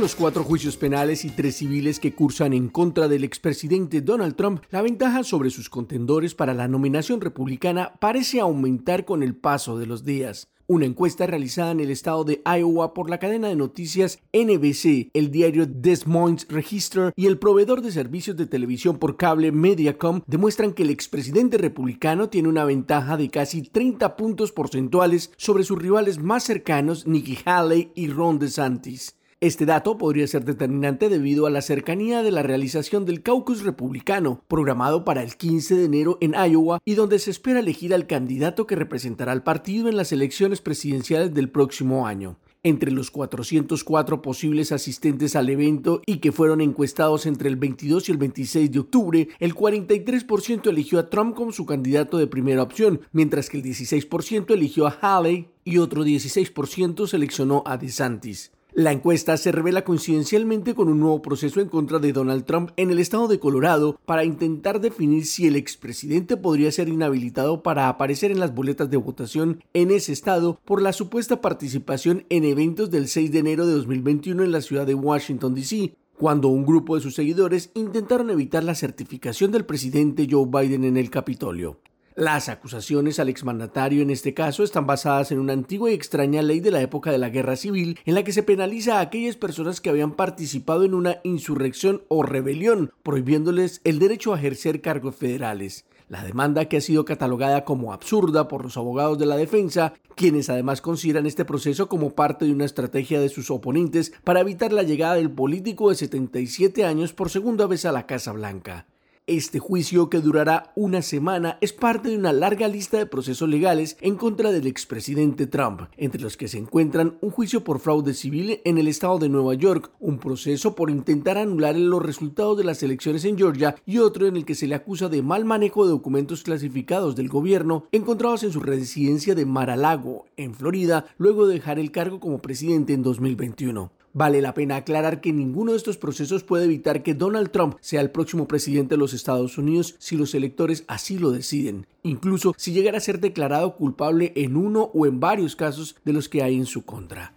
los 0.00 0.14
cuatro 0.14 0.44
juicios 0.44 0.78
penales 0.78 1.26
y 1.26 1.28
tres 1.28 1.56
civiles 1.56 2.00
que 2.00 2.14
cursan 2.14 2.54
en 2.54 2.68
contra 2.68 3.06
del 3.06 3.22
expresidente 3.22 4.00
Donald 4.00 4.34
Trump, 4.34 4.62
la 4.70 4.80
ventaja 4.80 5.22
sobre 5.24 5.50
sus 5.50 5.68
contendores 5.68 6.34
para 6.34 6.54
la 6.54 6.68
nominación 6.68 7.20
republicana 7.20 7.92
parece 8.00 8.40
aumentar 8.40 9.04
con 9.04 9.22
el 9.22 9.36
paso 9.36 9.78
de 9.78 9.84
los 9.84 10.02
días. 10.02 10.48
Una 10.66 10.86
encuesta 10.86 11.26
realizada 11.26 11.72
en 11.72 11.80
el 11.80 11.90
estado 11.90 12.24
de 12.24 12.40
Iowa 12.46 12.94
por 12.94 13.10
la 13.10 13.18
cadena 13.18 13.48
de 13.48 13.56
noticias 13.56 14.20
NBC, 14.32 15.10
el 15.12 15.30
diario 15.30 15.66
Des 15.66 16.06
Moines 16.06 16.46
Register 16.48 17.12
y 17.14 17.26
el 17.26 17.38
proveedor 17.38 17.82
de 17.82 17.92
servicios 17.92 18.38
de 18.38 18.46
televisión 18.46 18.96
por 18.96 19.18
cable 19.18 19.52
Mediacom 19.52 20.22
demuestran 20.26 20.72
que 20.72 20.84
el 20.84 20.90
expresidente 20.90 21.58
republicano 21.58 22.30
tiene 22.30 22.48
una 22.48 22.64
ventaja 22.64 23.18
de 23.18 23.28
casi 23.28 23.60
30 23.60 24.16
puntos 24.16 24.50
porcentuales 24.50 25.30
sobre 25.36 25.64
sus 25.64 25.78
rivales 25.78 26.18
más 26.18 26.44
cercanos 26.44 27.06
Nikki 27.06 27.38
Haley 27.44 27.92
y 27.94 28.08
Ron 28.08 28.38
DeSantis. 28.38 29.19
Este 29.42 29.64
dato 29.64 29.96
podría 29.96 30.26
ser 30.26 30.44
determinante 30.44 31.08
debido 31.08 31.46
a 31.46 31.50
la 31.50 31.62
cercanía 31.62 32.22
de 32.22 32.30
la 32.30 32.42
realización 32.42 33.06
del 33.06 33.22
caucus 33.22 33.62
republicano, 33.62 34.44
programado 34.48 35.02
para 35.02 35.22
el 35.22 35.34
15 35.34 35.76
de 35.76 35.84
enero 35.86 36.18
en 36.20 36.34
Iowa 36.34 36.78
y 36.84 36.92
donde 36.92 37.18
se 37.18 37.30
espera 37.30 37.60
elegir 37.60 37.94
al 37.94 38.06
candidato 38.06 38.66
que 38.66 38.76
representará 38.76 39.32
al 39.32 39.42
partido 39.42 39.88
en 39.88 39.96
las 39.96 40.12
elecciones 40.12 40.60
presidenciales 40.60 41.32
del 41.32 41.48
próximo 41.48 42.06
año. 42.06 42.36
Entre 42.62 42.90
los 42.90 43.10
404 43.10 44.20
posibles 44.20 44.72
asistentes 44.72 45.34
al 45.34 45.48
evento 45.48 46.02
y 46.04 46.18
que 46.18 46.32
fueron 46.32 46.60
encuestados 46.60 47.24
entre 47.24 47.48
el 47.48 47.56
22 47.56 48.10
y 48.10 48.12
el 48.12 48.18
26 48.18 48.70
de 48.70 48.78
octubre, 48.78 49.28
el 49.38 49.54
43% 49.54 50.68
eligió 50.68 50.98
a 50.98 51.08
Trump 51.08 51.34
como 51.34 51.52
su 51.52 51.64
candidato 51.64 52.18
de 52.18 52.26
primera 52.26 52.62
opción, 52.62 53.00
mientras 53.12 53.48
que 53.48 53.56
el 53.56 53.64
16% 53.64 54.52
eligió 54.52 54.86
a 54.86 54.98
Haley 55.00 55.48
y 55.64 55.78
otro 55.78 56.04
16% 56.04 57.06
seleccionó 57.06 57.62
a 57.64 57.78
DeSantis. 57.78 58.52
La 58.80 58.92
encuesta 58.92 59.36
se 59.36 59.52
revela 59.52 59.84
coincidencialmente 59.84 60.74
con 60.74 60.88
un 60.88 61.00
nuevo 61.00 61.20
proceso 61.20 61.60
en 61.60 61.68
contra 61.68 61.98
de 61.98 62.14
Donald 62.14 62.46
Trump 62.46 62.70
en 62.78 62.90
el 62.90 62.98
estado 62.98 63.28
de 63.28 63.38
Colorado 63.38 64.00
para 64.06 64.24
intentar 64.24 64.80
definir 64.80 65.26
si 65.26 65.46
el 65.46 65.56
expresidente 65.56 66.38
podría 66.38 66.72
ser 66.72 66.88
inhabilitado 66.88 67.62
para 67.62 67.90
aparecer 67.90 68.30
en 68.30 68.40
las 68.40 68.54
boletas 68.54 68.88
de 68.88 68.96
votación 68.96 69.62
en 69.74 69.90
ese 69.90 70.14
estado 70.14 70.58
por 70.64 70.80
la 70.80 70.94
supuesta 70.94 71.42
participación 71.42 72.24
en 72.30 72.46
eventos 72.46 72.90
del 72.90 73.08
6 73.08 73.30
de 73.32 73.40
enero 73.40 73.66
de 73.66 73.74
2021 73.74 74.44
en 74.44 74.52
la 74.52 74.62
ciudad 74.62 74.86
de 74.86 74.94
Washington, 74.94 75.54
D.C., 75.54 75.94
cuando 76.16 76.48
un 76.48 76.64
grupo 76.64 76.94
de 76.94 77.02
sus 77.02 77.14
seguidores 77.14 77.72
intentaron 77.74 78.30
evitar 78.30 78.64
la 78.64 78.74
certificación 78.74 79.52
del 79.52 79.66
presidente 79.66 80.26
Joe 80.30 80.46
Biden 80.46 80.84
en 80.84 80.96
el 80.96 81.10
Capitolio. 81.10 81.80
Las 82.16 82.48
acusaciones 82.48 83.20
al 83.20 83.28
exmandatario 83.28 84.02
en 84.02 84.10
este 84.10 84.34
caso 84.34 84.64
están 84.64 84.84
basadas 84.84 85.30
en 85.30 85.38
una 85.38 85.52
antigua 85.52 85.90
y 85.90 85.94
extraña 85.94 86.42
ley 86.42 86.58
de 86.58 86.72
la 86.72 86.82
época 86.82 87.12
de 87.12 87.18
la 87.18 87.28
Guerra 87.28 87.54
Civil 87.54 88.00
en 88.04 88.16
la 88.16 88.24
que 88.24 88.32
se 88.32 88.42
penaliza 88.42 88.98
a 88.98 89.00
aquellas 89.00 89.36
personas 89.36 89.80
que 89.80 89.90
habían 89.90 90.16
participado 90.16 90.82
en 90.82 90.94
una 90.94 91.20
insurrección 91.22 92.02
o 92.08 92.24
rebelión, 92.24 92.92
prohibiéndoles 93.04 93.80
el 93.84 94.00
derecho 94.00 94.34
a 94.34 94.38
ejercer 94.38 94.80
cargos 94.80 95.14
federales. 95.14 95.84
La 96.08 96.24
demanda 96.24 96.64
que 96.64 96.78
ha 96.78 96.80
sido 96.80 97.04
catalogada 97.04 97.64
como 97.64 97.92
absurda 97.92 98.48
por 98.48 98.64
los 98.64 98.76
abogados 98.76 99.16
de 99.16 99.26
la 99.26 99.36
defensa, 99.36 99.94
quienes 100.16 100.50
además 100.50 100.80
consideran 100.80 101.26
este 101.26 101.44
proceso 101.44 101.88
como 101.88 102.16
parte 102.16 102.44
de 102.44 102.52
una 102.52 102.64
estrategia 102.64 103.20
de 103.20 103.28
sus 103.28 103.52
oponentes 103.52 104.12
para 104.24 104.40
evitar 104.40 104.72
la 104.72 104.82
llegada 104.82 105.14
del 105.14 105.30
político 105.30 105.90
de 105.90 105.94
77 105.94 106.84
años 106.84 107.12
por 107.12 107.30
segunda 107.30 107.68
vez 107.68 107.84
a 107.84 107.92
la 107.92 108.06
Casa 108.06 108.32
Blanca. 108.32 108.86
Este 109.26 109.60
juicio, 109.60 110.10
que 110.10 110.18
durará 110.18 110.72
una 110.74 111.02
semana, 111.02 111.56
es 111.60 111.72
parte 111.72 112.08
de 112.08 112.16
una 112.16 112.32
larga 112.32 112.66
lista 112.66 112.98
de 112.98 113.06
procesos 113.06 113.48
legales 113.48 113.96
en 114.00 114.16
contra 114.16 114.50
del 114.50 114.66
expresidente 114.66 115.46
Trump, 115.46 115.82
entre 115.98 116.20
los 116.20 116.36
que 116.36 116.48
se 116.48 116.58
encuentran 116.58 117.16
un 117.20 117.30
juicio 117.30 117.62
por 117.62 117.78
fraude 117.78 118.14
civil 118.14 118.60
en 118.64 118.78
el 118.78 118.88
estado 118.88 119.18
de 119.18 119.28
Nueva 119.28 119.54
York, 119.54 119.92
un 120.00 120.18
proceso 120.18 120.74
por 120.74 120.90
intentar 120.90 121.38
anular 121.38 121.76
los 121.76 122.02
resultados 122.02 122.56
de 122.56 122.64
las 122.64 122.82
elecciones 122.82 123.24
en 123.24 123.38
Georgia 123.38 123.76
y 123.86 123.98
otro 123.98 124.26
en 124.26 124.36
el 124.36 124.44
que 124.44 124.56
se 124.56 124.66
le 124.66 124.74
acusa 124.74 125.08
de 125.08 125.22
mal 125.22 125.44
manejo 125.44 125.84
de 125.84 125.92
documentos 125.92 126.42
clasificados 126.42 127.14
del 127.14 127.28
gobierno 127.28 127.84
encontrados 127.92 128.42
en 128.42 128.52
su 128.52 128.60
residencia 128.60 129.36
de 129.36 129.46
Mar-a-Lago, 129.46 130.26
en 130.36 130.54
Florida, 130.54 131.06
luego 131.18 131.46
de 131.46 131.54
dejar 131.54 131.78
el 131.78 131.92
cargo 131.92 132.18
como 132.18 132.38
presidente 132.38 132.94
en 132.94 133.02
2021. 133.02 133.92
Vale 134.12 134.40
la 134.40 134.54
pena 134.54 134.76
aclarar 134.76 135.20
que 135.20 135.32
ninguno 135.32 135.72
de 135.72 135.78
estos 135.78 135.96
procesos 135.96 136.42
puede 136.42 136.64
evitar 136.64 137.02
que 137.02 137.14
Donald 137.14 137.50
Trump 137.50 137.76
sea 137.80 138.00
el 138.00 138.10
próximo 138.10 138.48
presidente 138.48 138.94
de 138.94 138.98
los 138.98 139.14
Estados 139.14 139.56
Unidos 139.56 139.94
si 139.98 140.16
los 140.16 140.34
electores 140.34 140.84
así 140.88 141.18
lo 141.18 141.30
deciden, 141.30 141.86
incluso 142.02 142.54
si 142.56 142.72
llegara 142.72 142.98
a 142.98 143.00
ser 143.00 143.20
declarado 143.20 143.76
culpable 143.76 144.32
en 144.34 144.56
uno 144.56 144.90
o 144.94 145.06
en 145.06 145.20
varios 145.20 145.54
casos 145.54 145.96
de 146.04 146.12
los 146.12 146.28
que 146.28 146.42
hay 146.42 146.56
en 146.56 146.66
su 146.66 146.84
contra. 146.84 147.34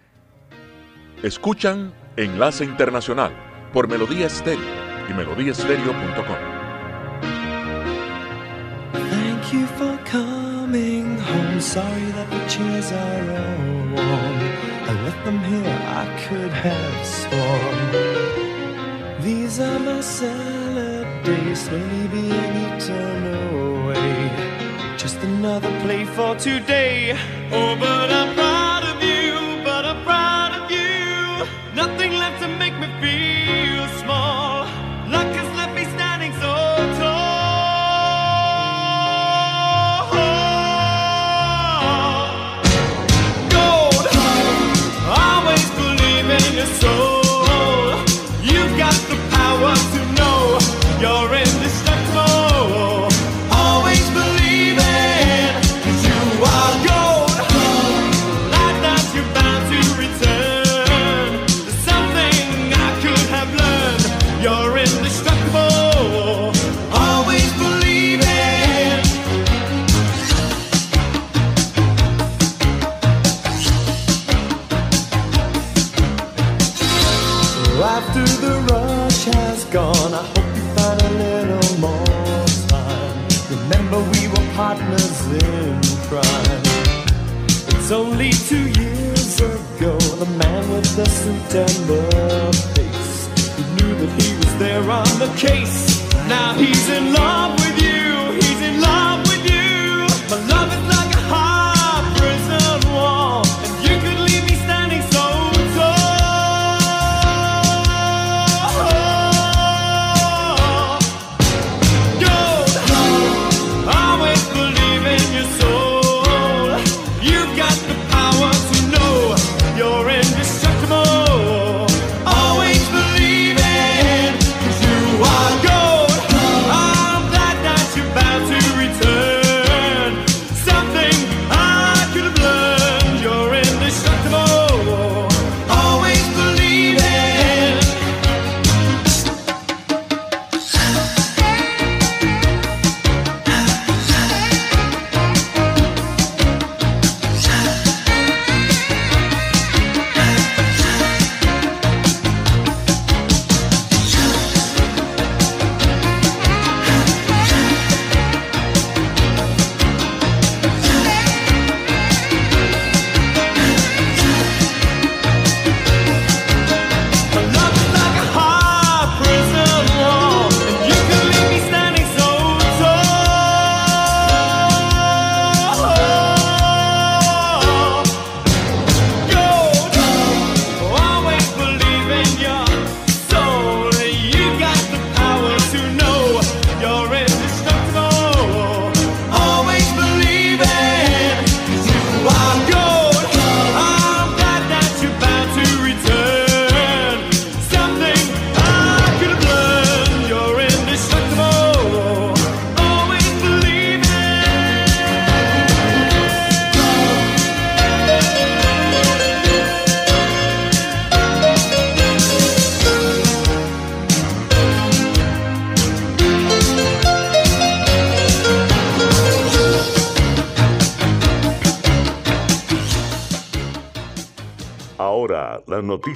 Escuchan 1.21 1.93
Enlace 2.17 2.65
Internacional 2.65 3.33
por 3.71 3.87
Melodía 3.87 4.27
Estéreo 4.27 4.65
y 5.09 5.13
melodíaestéreo.com. 5.13 6.63
Thank 8.93 9.53
you 9.53 9.65
for 9.77 9.97
coming 10.09 11.17
home. 11.17 11.61
Sorry 11.61 12.11
that 12.13 12.29
the 12.29 12.39
chairs 12.49 12.91
are 12.91 13.31
all 13.37 13.95
warm. 13.95 14.63
I 14.85 14.93
left 15.05 15.25
them 15.25 15.39
here, 15.39 15.72
I 15.95 16.05
could 16.25 16.51
have 16.51 17.05
sworn. 17.05 17.77
These 19.21 19.59
are 19.59 19.79
my 19.79 20.01
salad 20.01 21.05
days, 21.23 21.61
slowly 21.65 22.07
being 22.07 22.53
eaten 22.65 23.21
away. 23.51 24.17
Just 24.97 25.17
another 25.17 25.69
play 25.81 26.03
for 26.05 26.35
today. 26.35 27.15
Oh, 27.51 27.75
but 27.79 28.12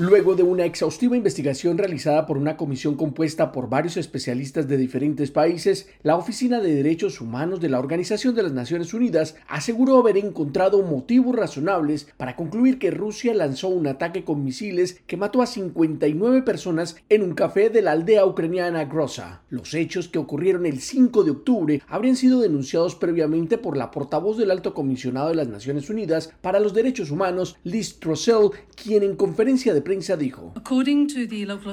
Luego 0.00 0.34
de 0.34 0.42
una 0.42 0.64
exhaustiva 0.64 1.14
investigación 1.14 1.76
realizada 1.76 2.24
por 2.24 2.38
una 2.38 2.56
comisión 2.56 2.94
compuesta 2.94 3.52
por 3.52 3.68
varios 3.68 3.98
especialistas 3.98 4.66
de 4.66 4.78
diferentes 4.78 5.30
países, 5.30 5.90
la 6.02 6.16
Oficina 6.16 6.58
de 6.58 6.74
Derechos 6.74 7.20
Humanos 7.20 7.60
de 7.60 7.68
la 7.68 7.78
Organización 7.78 8.34
de 8.34 8.42
las 8.42 8.52
Naciones 8.52 8.94
Unidas 8.94 9.36
aseguró 9.46 9.98
haber 9.98 10.16
encontrado 10.16 10.80
motivos 10.80 11.36
razonables 11.36 12.08
para 12.16 12.34
concluir 12.34 12.78
que 12.78 12.90
Rusia 12.90 13.34
lanzó 13.34 13.68
un 13.68 13.86
ataque 13.88 14.24
con 14.24 14.42
misiles 14.42 15.02
que 15.06 15.18
mató 15.18 15.42
a 15.42 15.46
59 15.46 16.44
personas 16.44 16.96
en 17.10 17.22
un 17.22 17.34
café 17.34 17.68
de 17.68 17.82
la 17.82 17.92
aldea 17.92 18.24
ucraniana 18.24 18.86
Groza. 18.86 19.42
Los 19.50 19.74
hechos 19.74 20.08
que 20.08 20.18
ocurrieron 20.18 20.64
el 20.64 20.80
5 20.80 21.24
de 21.24 21.30
octubre 21.32 21.82
habrían 21.86 22.16
sido 22.16 22.40
denunciados 22.40 22.94
previamente 22.94 23.58
por 23.58 23.76
la 23.76 23.90
portavoz 23.90 24.38
del 24.38 24.50
Alto 24.50 24.72
Comisionado 24.72 25.28
de 25.28 25.34
las 25.34 25.48
Naciones 25.48 25.90
Unidas 25.90 26.32
para 26.40 26.58
los 26.58 26.72
Derechos 26.72 27.10
Humanos, 27.10 27.58
Liz 27.64 27.98
Trussell, 27.98 28.48
quien 28.82 29.02
en 29.02 29.14
conferencia 29.14 29.74
de 29.74 29.89
prensa 29.90 30.16
dijo. 30.16 30.54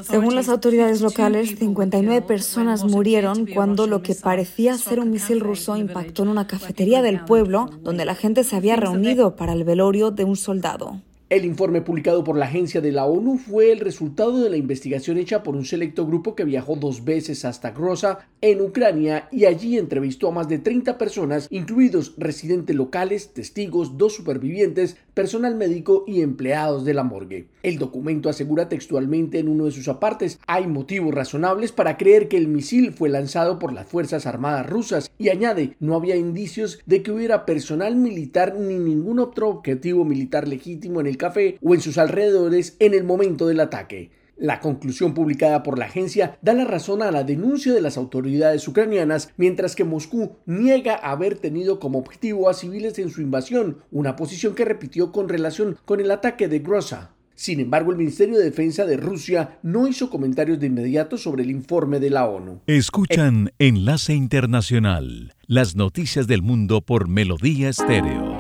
Según 0.02 0.34
las 0.34 0.50
autoridades 0.50 1.02
locales, 1.02 1.56
59 1.60 2.24
personas 2.24 2.84
murieron 2.84 3.46
cuando 3.46 3.86
lo 3.86 4.02
que 4.02 4.16
parecía 4.16 4.76
ser 4.76 5.00
un 5.00 5.12
misil 5.12 5.40
ruso 5.40 5.78
impactó 5.78 6.24
en 6.24 6.30
una 6.30 6.48
cafetería 6.48 7.04
del 7.04 7.24
pueblo 7.26 7.70
donde 7.84 8.06
la 8.06 8.16
gente 8.16 8.44
se 8.44 8.56
había 8.56 8.76
reunido 8.76 9.36
para 9.36 9.54
el 9.54 9.64
velorio 9.66 10.10
de 10.10 10.24
un 10.24 10.36
soldado. 10.36 11.00
El 11.30 11.44
informe 11.44 11.82
publicado 11.82 12.24
por 12.24 12.38
la 12.38 12.46
agencia 12.46 12.80
de 12.80 12.94
la 12.94 13.06
ONU 13.06 13.38
fue 13.38 13.74
el 13.74 13.82
resultado 13.82 14.40
de 14.40 14.50
la 14.50 14.56
investigación 14.56 15.18
hecha 15.18 15.44
por 15.44 15.58
un 15.58 15.66
selecto 15.66 16.08
grupo 16.08 16.36
que 16.36 16.46
viajó 16.46 16.78
dos 16.78 17.04
veces 17.04 17.44
hasta 17.44 17.72
Groza, 17.72 18.20
en 18.40 18.62
Ucrania, 18.62 19.28
y 19.30 19.44
allí 19.44 19.78
entrevistó 19.78 20.30
a 20.30 20.32
más 20.32 20.48
de 20.48 20.60
30 20.60 20.98
personas, 20.98 21.48
incluidos 21.52 22.14
residentes 22.18 22.78
locales, 22.78 23.34
testigos, 23.34 23.98
dos 23.98 24.16
supervivientes, 24.16 24.96
personal 25.18 25.56
médico 25.56 26.04
y 26.06 26.22
empleados 26.22 26.86
de 26.86 26.94
la 26.94 27.02
morgue. 27.02 27.48
El 27.64 27.80
documento 27.80 28.30
asegura 28.30 28.70
textualmente 28.70 29.40
en 29.40 29.48
uno 29.48 29.66
de 29.66 29.72
sus 29.72 29.88
apartes, 29.88 30.38
hay 30.46 30.68
motivos 30.68 31.12
razonables 31.12 31.72
para 31.72 31.98
creer 31.98 32.28
que 32.28 32.38
el 32.38 32.48
misil 32.48 32.94
fue 32.94 33.10
lanzado 33.10 33.58
por 33.58 33.74
las 33.74 33.88
Fuerzas 33.88 34.28
Armadas 34.28 34.70
rusas 34.70 35.10
y 35.18 35.30
añade, 35.30 35.76
no 35.80 35.96
había 35.96 36.16
indicios 36.16 36.78
de 36.86 37.02
que 37.02 37.12
hubiera 37.12 37.48
personal 37.48 37.96
militar 37.96 38.54
ni 38.60 38.78
ningún 38.78 39.18
otro 39.18 39.50
objetivo 39.50 40.06
militar 40.06 40.48
legítimo 40.48 41.02
en 41.02 41.08
el 41.08 41.18
café 41.18 41.58
o 41.64 41.74
en 41.74 41.82
sus 41.82 41.98
alrededores 41.98 42.76
en 42.78 42.94
el 42.94 43.04
momento 43.04 43.48
del 43.48 43.62
ataque. 43.62 44.12
La 44.38 44.60
conclusión 44.60 45.16
publicada 45.16 45.64
por 45.64 45.80
la 45.80 45.86
agencia 45.86 46.38
da 46.44 46.54
la 46.54 46.66
razón 46.66 47.02
a 47.02 47.12
la 47.12 47.24
denuncia 47.24 47.74
de 47.74 47.82
las 47.82 47.98
autoridades 47.98 48.68
ucranianas, 48.68 49.34
mientras 49.36 49.76
que 49.76 49.84
Moscú 49.84 50.38
niega 50.46 50.94
haber 50.96 51.38
tenido 51.38 51.80
como 51.80 51.98
objetivo 51.98 52.48
a 52.48 52.54
civiles 52.54 53.00
en 53.00 53.10
su 53.10 53.22
invasión, 53.22 53.80
una 53.92 54.16
posición 54.16 54.54
que 54.54 54.66
repitió 54.66 55.12
con 55.12 55.28
relación 55.28 55.78
con 55.86 56.00
el 56.00 56.12
ataque 56.12 56.48
de 56.48 56.60
Groza. 56.60 57.12
Sin 57.34 57.60
embargo, 57.60 57.92
el 57.92 57.98
Ministerio 57.98 58.38
de 58.38 58.46
Defensa 58.46 58.86
de 58.86 58.98
Rusia 58.98 59.60
no 59.62 59.88
hizo 59.88 60.10
comentarios 60.10 60.60
de 60.60 60.68
inmediato 60.68 61.18
sobre 61.18 61.44
el 61.44 61.52
informe 61.52 62.00
de 62.00 62.10
la 62.10 62.26
ONU. 62.28 62.62
Escuchan 62.66 63.52
Enlace 63.60 64.14
Internacional, 64.14 65.34
las 65.46 65.76
noticias 65.76 66.26
del 66.28 66.42
mundo 66.42 66.82
por 66.82 67.08
Melodía 67.08 67.70
Estéreo. 67.70 68.37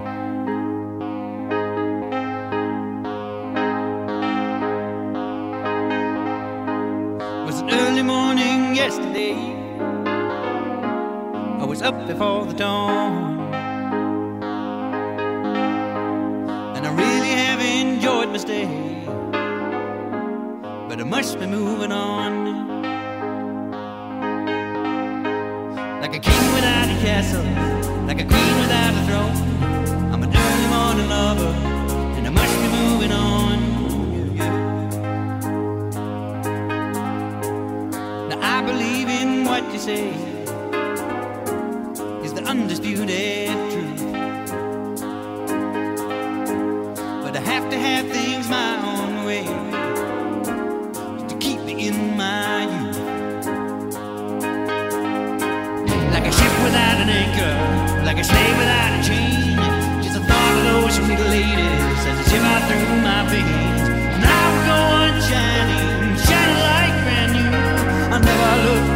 Yesterday. 9.27 9.55
I 11.59 11.65
was 11.65 11.81
up 11.81 12.07
before 12.07 12.45
the 12.45 12.53
dawn. 12.53 13.39
And 16.75 16.85
I 16.85 16.91
really 16.93 17.29
have 17.29 17.59
enjoyed 17.59 18.29
my 18.29 18.37
stay. 18.37 18.67
But 20.87 20.99
I 20.99 21.03
must 21.03 21.39
be 21.39 21.45
moving 21.45 21.91
on. 21.91 22.67
Like 26.01 26.15
a 26.15 26.19
king 26.19 26.53
without 26.53 26.89
a 26.89 26.97
castle, 27.01 27.43
like 28.05 28.21
a 28.21 28.25
queen 28.25 28.55
without 28.61 28.93
a 28.93 29.05
throne. 29.07 29.35
I'm 30.13 30.23
an 30.23 30.31
early 30.35 30.67
morning 30.75 31.09
lover, 31.09 31.53
and 32.17 32.27
I 32.27 32.29
must 32.29 32.55
be 32.61 32.67
moving 32.69 33.11
on. 33.11 33.46
What 39.47 39.63
you 39.71 39.79
say 39.79 40.09
is 42.25 42.33
the 42.33 42.43
undisputed 42.43 43.47
truth. 43.71 44.03
But 47.23 47.33
I 47.37 47.41
have 47.51 47.69
to 47.71 47.77
have 47.77 48.05
things 48.11 48.49
my 48.49 48.73
own 48.91 49.25
way 49.25 49.45
to 51.29 51.35
keep 51.39 51.61
me 51.61 51.87
in 51.87 52.17
my 52.17 52.63
youth. 52.73 52.97
Like 56.13 56.25
a 56.27 56.33
ship 56.39 56.53
without 56.67 56.97
an 57.03 57.09
anchor, 57.09 57.55
like 58.05 58.19
a 58.19 58.25
slave 58.25 58.57
without 58.57 58.99
a 58.99 59.01
chain. 59.07 59.55
Just 60.03 60.17
a 60.17 60.23
thought 60.27 60.53
of 60.57 60.63
those 60.69 60.95
sweet 60.95 61.21
ladies 61.35 61.99
as 62.09 62.15
they 62.19 62.25
shiver 62.31 62.59
through 62.67 63.01
my 63.09 63.21
veins. 63.31 63.87
And 64.15 64.23
I 64.25 64.43
will 64.51 64.65
go 64.71 64.79
on 65.01 65.13
shining, 65.29 66.17
shining 66.27 66.59
like 66.67 66.95
brand 67.05 67.31
new. 67.37 67.51
I'll 68.13 68.19
never 68.19 68.53
look 68.67 68.86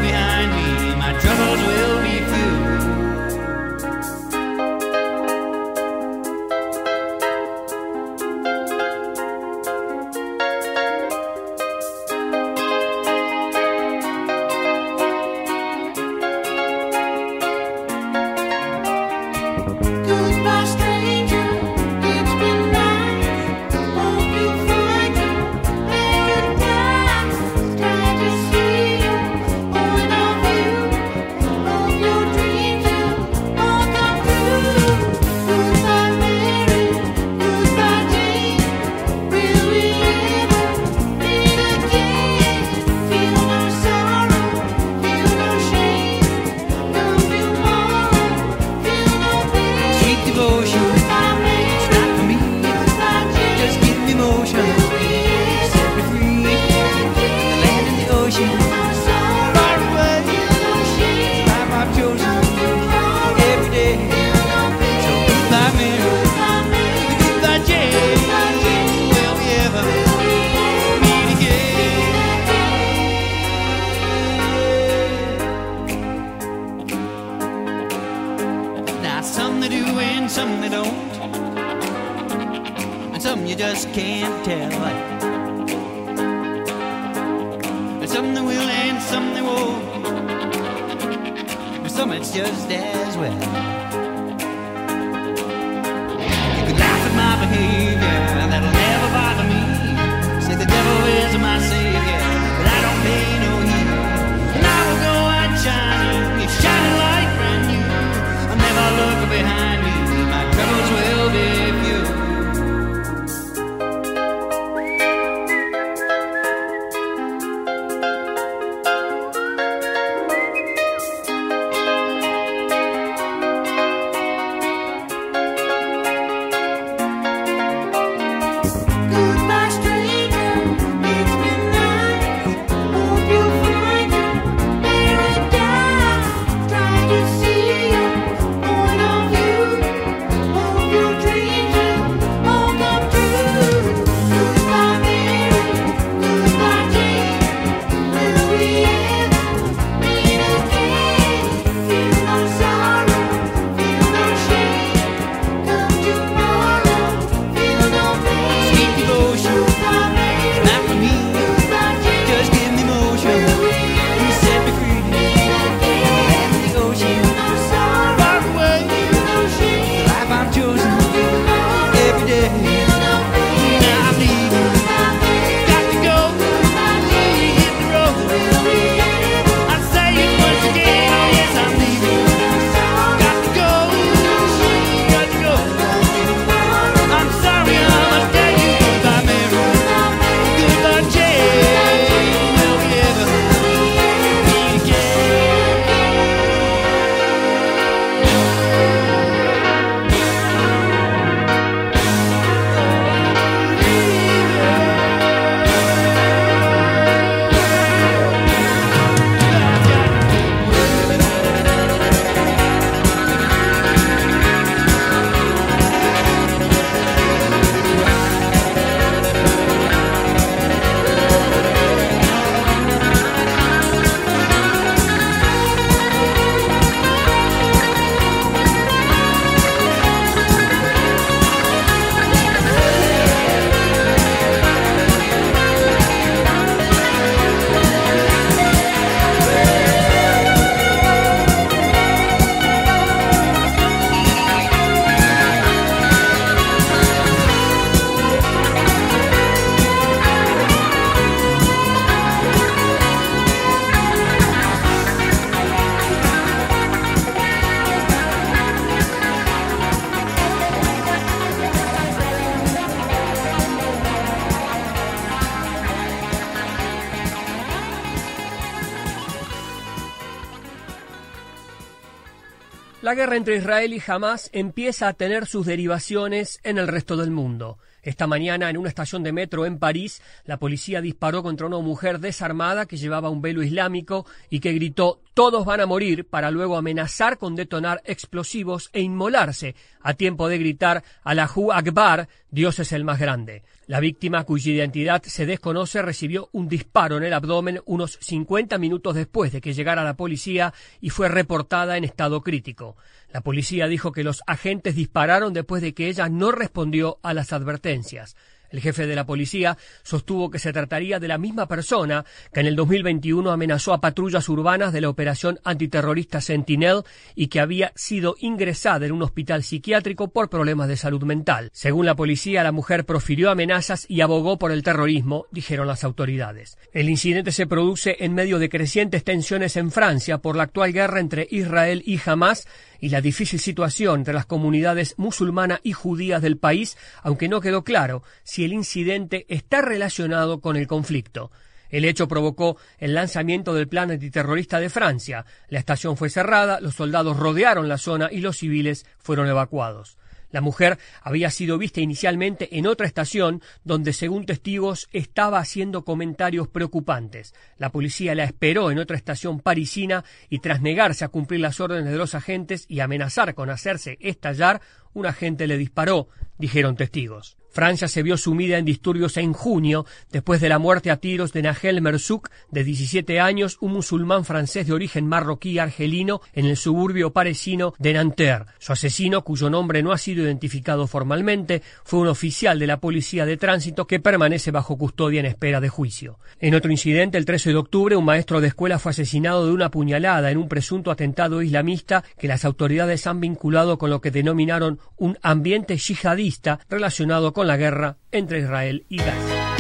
La 273.12 273.16
guerra 273.16 273.36
entre 273.36 273.58
Israel 273.58 273.94
y 273.94 274.02
Hamas 274.08 274.50
empieza 274.54 275.10
a 275.10 275.14
tener 275.14 275.46
sus 275.46 275.66
derivaciones 275.66 276.62
en 276.64 276.78
el 276.78 276.88
resto 276.88 277.18
del 277.18 277.30
mundo. 277.30 277.78
Esta 278.04 278.26
mañana, 278.26 278.70
en 278.70 278.78
una 278.78 278.88
estación 278.88 279.22
de 279.22 279.34
metro 279.34 279.66
en 279.66 279.80
París, 279.80 280.22
la 280.46 280.56
policía 280.56 281.02
disparó 281.02 281.44
contra 281.44 281.68
una 281.68 281.80
mujer 281.80 282.20
desarmada 282.20 282.86
que 282.86 282.96
llevaba 282.96 283.30
un 283.30 283.42
velo 283.42 283.64
islámico 283.64 284.26
y 284.50 284.62
que 284.62 284.72
gritó 284.72 285.20
todos 285.34 285.66
van 285.66 285.82
a 285.82 285.86
morir 285.86 286.26
para 286.26 286.52
luego 286.52 286.78
amenazar 286.78 287.38
con 287.38 287.54
detonar 287.58 288.02
explosivos 288.06 288.90
e 288.94 289.02
inmolarse 289.02 289.76
a 290.02 290.14
tiempo 290.14 290.48
de 290.48 290.60
gritar 290.60 291.04
Allahu 291.26 291.74
Akbar, 291.74 292.30
Dios 292.50 292.80
es 292.80 292.94
el 292.94 293.04
más 293.04 293.20
grande. 293.20 293.64
La 293.92 294.00
víctima, 294.00 294.46
cuya 294.46 294.72
identidad 294.72 295.22
se 295.22 295.46
desconoce, 295.46 296.02
recibió 296.02 296.48
un 296.54 296.70
disparo 296.70 297.18
en 297.18 297.24
el 297.24 297.34
abdomen 297.34 297.82
unos 297.84 298.18
50 298.22 298.78
minutos 298.78 299.16
después 299.16 299.52
de 299.52 299.60
que 299.60 299.74
llegara 299.74 300.06
la 300.06 300.16
policía 300.16 300.74
y 301.02 301.10
fue 301.10 301.28
reportada 301.28 301.98
en 301.98 302.06
estado 302.06 302.40
crítico. 302.40 302.96
La 303.34 303.42
policía 303.42 303.88
dijo 303.88 304.14
que 304.14 304.24
los 304.24 304.44
agentes 304.48 304.96
dispararon 304.96 305.52
después 305.52 305.82
de 305.82 305.94
que 305.94 306.08
ella 306.08 306.30
no 306.30 306.54
respondió 306.54 307.20
a 307.22 307.34
las 307.34 307.52
advertencias. 307.52 308.38
El 308.72 308.80
jefe 308.80 309.06
de 309.06 309.16
la 309.16 309.26
policía 309.26 309.78
sostuvo 310.04 310.50
que 310.50 310.60
se 310.60 310.72
trataría 310.72 311.20
de 311.20 311.28
la 311.28 311.38
misma 311.38 311.68
persona 311.68 312.26
que 312.54 312.62
en 312.62 312.68
el 312.68 312.76
2021 312.76 313.52
amenazó 313.52 313.94
a 313.94 314.02
patrullas 314.02 314.48
urbanas 314.50 314.94
de 314.94 315.02
la 315.02 315.10
operación 315.10 315.60
antiterrorista 315.64 316.42
Sentinel 316.42 317.04
y 317.36 317.48
que 317.48 317.60
había 317.60 317.92
sido 317.96 318.36
ingresada 318.40 319.06
en 319.06 319.12
un 319.12 319.24
hospital 319.24 319.64
psiquiátrico 319.64 320.30
por 320.30 320.50
problemas 320.50 320.88
de 320.88 320.98
salud 320.98 321.24
mental. 321.24 321.70
Según 321.74 322.06
la 322.06 322.16
policía, 322.16 322.64
la 322.64 322.72
mujer 322.72 323.06
profirió 323.06 323.52
amenazas 323.52 324.06
y 324.08 324.22
abogó 324.22 324.58
por 324.58 324.72
el 324.72 324.84
terrorismo, 324.84 325.46
dijeron 325.52 325.88
las 325.88 326.04
autoridades. 326.04 326.78
El 326.94 327.10
incidente 327.10 327.52
se 327.52 327.68
produce 327.68 328.18
en 328.20 328.34
medio 328.34 328.60
de 328.60 328.70
crecientes 328.70 329.24
tensiones 329.24 329.76
en 329.76 329.92
Francia 329.92 330.38
por 330.38 330.56
la 330.56 330.64
actual 330.64 330.94
guerra 330.94 331.20
entre 331.20 331.48
Israel 331.52 332.04
y 332.06 332.20
Hamas 332.26 332.68
y 333.02 333.10
la 333.10 333.20
difícil 333.20 333.60
situación 333.60 334.20
entre 334.20 334.34
las 334.34 334.46
comunidades 334.46 335.16
musulmana 335.18 335.82
y 335.84 335.92
judías 335.92 336.42
del 336.42 336.58
país, 336.58 336.98
aunque 337.24 337.50
no 337.50 337.60
quedó 337.60 337.84
claro 337.84 338.24
si 338.44 338.61
el 338.64 338.74
incidente 338.74 339.46
está 339.50 339.82
relacionado 339.82 340.62
con 340.62 340.76
el 340.76 340.88
conflicto. 340.88 341.52
El 341.90 342.06
hecho 342.06 342.28
provocó 342.28 342.78
el 343.00 343.14
lanzamiento 343.14 343.74
del 343.74 343.88
plan 343.88 344.12
antiterrorista 344.12 344.80
de 344.80 344.90
Francia. 344.90 345.46
La 345.68 345.80
estación 345.80 346.16
fue 346.16 346.30
cerrada, 346.30 346.80
los 346.80 346.96
soldados 346.96 347.38
rodearon 347.38 347.90
la 347.90 347.98
zona 347.98 348.30
y 348.32 348.40
los 348.40 348.58
civiles 348.58 349.06
fueron 349.20 349.48
evacuados. 349.48 350.18
La 350.52 350.62
mujer 350.62 351.00
había 351.22 351.50
sido 351.50 351.78
vista 351.78 352.02
inicialmente 352.02 352.78
en 352.78 352.86
otra 352.86 353.08
estación 353.08 353.62
donde, 353.84 354.12
según 354.14 354.46
testigos, 354.46 355.08
estaba 355.14 355.60
haciendo 355.60 356.04
comentarios 356.04 356.68
preocupantes. 356.68 357.54
La 357.78 357.92
policía 357.92 358.36
la 358.36 358.44
esperó 358.44 358.92
en 358.92 359.00
otra 359.00 359.16
estación 359.16 359.60
parisina 359.60 360.26
y 360.50 360.60
tras 360.60 360.82
negarse 360.82 361.24
a 361.24 361.30
cumplir 361.30 361.62
las 361.62 361.80
órdenes 361.80 362.12
de 362.12 362.18
los 362.18 362.36
agentes 362.36 362.86
y 362.90 363.00
amenazar 363.00 363.54
con 363.56 363.70
hacerse 363.70 364.18
estallar, 364.20 364.82
un 365.14 365.26
agente 365.26 365.68
le 365.68 365.78
disparó, 365.78 366.28
dijeron 366.58 366.96
testigos. 366.96 367.58
Francia 367.72 368.08
se 368.08 368.22
vio 368.22 368.38
sumida 368.38 368.78
en 368.78 368.86
disturbios 368.86 369.38
en 369.38 369.54
junio, 369.54 370.06
después 370.30 370.60
de 370.60 370.70
la 370.70 370.78
muerte 370.78 371.10
a 371.10 371.18
tiros 371.18 371.54
de 371.54 371.62
Nahel 371.62 372.02
Merzouk, 372.02 372.50
de 372.70 372.84
17 372.84 373.40
años, 373.40 373.78
un 373.80 373.94
musulmán 373.94 374.44
francés 374.44 374.88
de 374.88 374.94
origen 374.94 375.26
marroquí 375.26 375.80
argelino, 375.80 376.42
en 376.54 376.66
el 376.66 376.76
suburbio 376.76 377.32
parisino 377.32 377.94
de 377.98 378.14
Nanterre. 378.14 378.66
Su 378.78 378.92
asesino, 378.92 379.44
cuyo 379.44 379.70
nombre 379.70 380.04
no 380.04 380.12
ha 380.12 380.18
sido 380.18 380.44
identificado 380.44 381.08
formalmente, 381.08 381.82
fue 382.04 382.20
un 382.20 382.28
oficial 382.28 382.78
de 382.78 382.88
la 382.88 383.00
policía 383.00 383.46
de 383.46 383.58
tránsito 383.58 384.06
que 384.06 384.20
permanece 384.20 384.72
bajo 384.72 384.98
custodia 384.98 385.40
en 385.40 385.46
espera 385.46 385.80
de 385.80 385.90
juicio. 385.90 386.40
En 386.60 386.76
otro 386.76 386.92
incidente, 386.92 387.38
el 387.38 387.46
13 387.46 387.70
de 387.70 387.78
octubre, 387.78 388.16
un 388.18 388.26
maestro 388.26 388.60
de 388.60 388.68
escuela 388.68 389.00
fue 389.00 389.12
asesinado 389.12 389.66
de 389.66 389.72
una 389.72 389.92
puñalada 389.92 390.52
en 390.52 390.58
un 390.58 390.68
presunto 390.68 391.10
atentado 391.10 391.62
islamista 391.62 392.24
que 392.38 392.48
las 392.48 392.66
autoridades 392.66 393.28
han 393.28 393.40
vinculado 393.40 393.98
con 393.98 394.10
lo 394.10 394.20
que 394.20 394.32
denominaron 394.32 395.00
un 395.18 395.38
ambiente 395.42 395.98
yihadista 395.98 396.80
relacionado 396.90 397.54
con 397.54 397.61
la 397.64 397.78
guerra 397.78 398.18
entre 398.32 398.60
Israel 398.60 399.06
y 399.10 399.18
Gaza. 399.18 399.76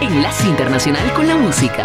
Enlace 0.00 0.46
Internacional 0.48 1.12
con 1.12 1.26
la 1.26 1.36
Música. 1.36 1.84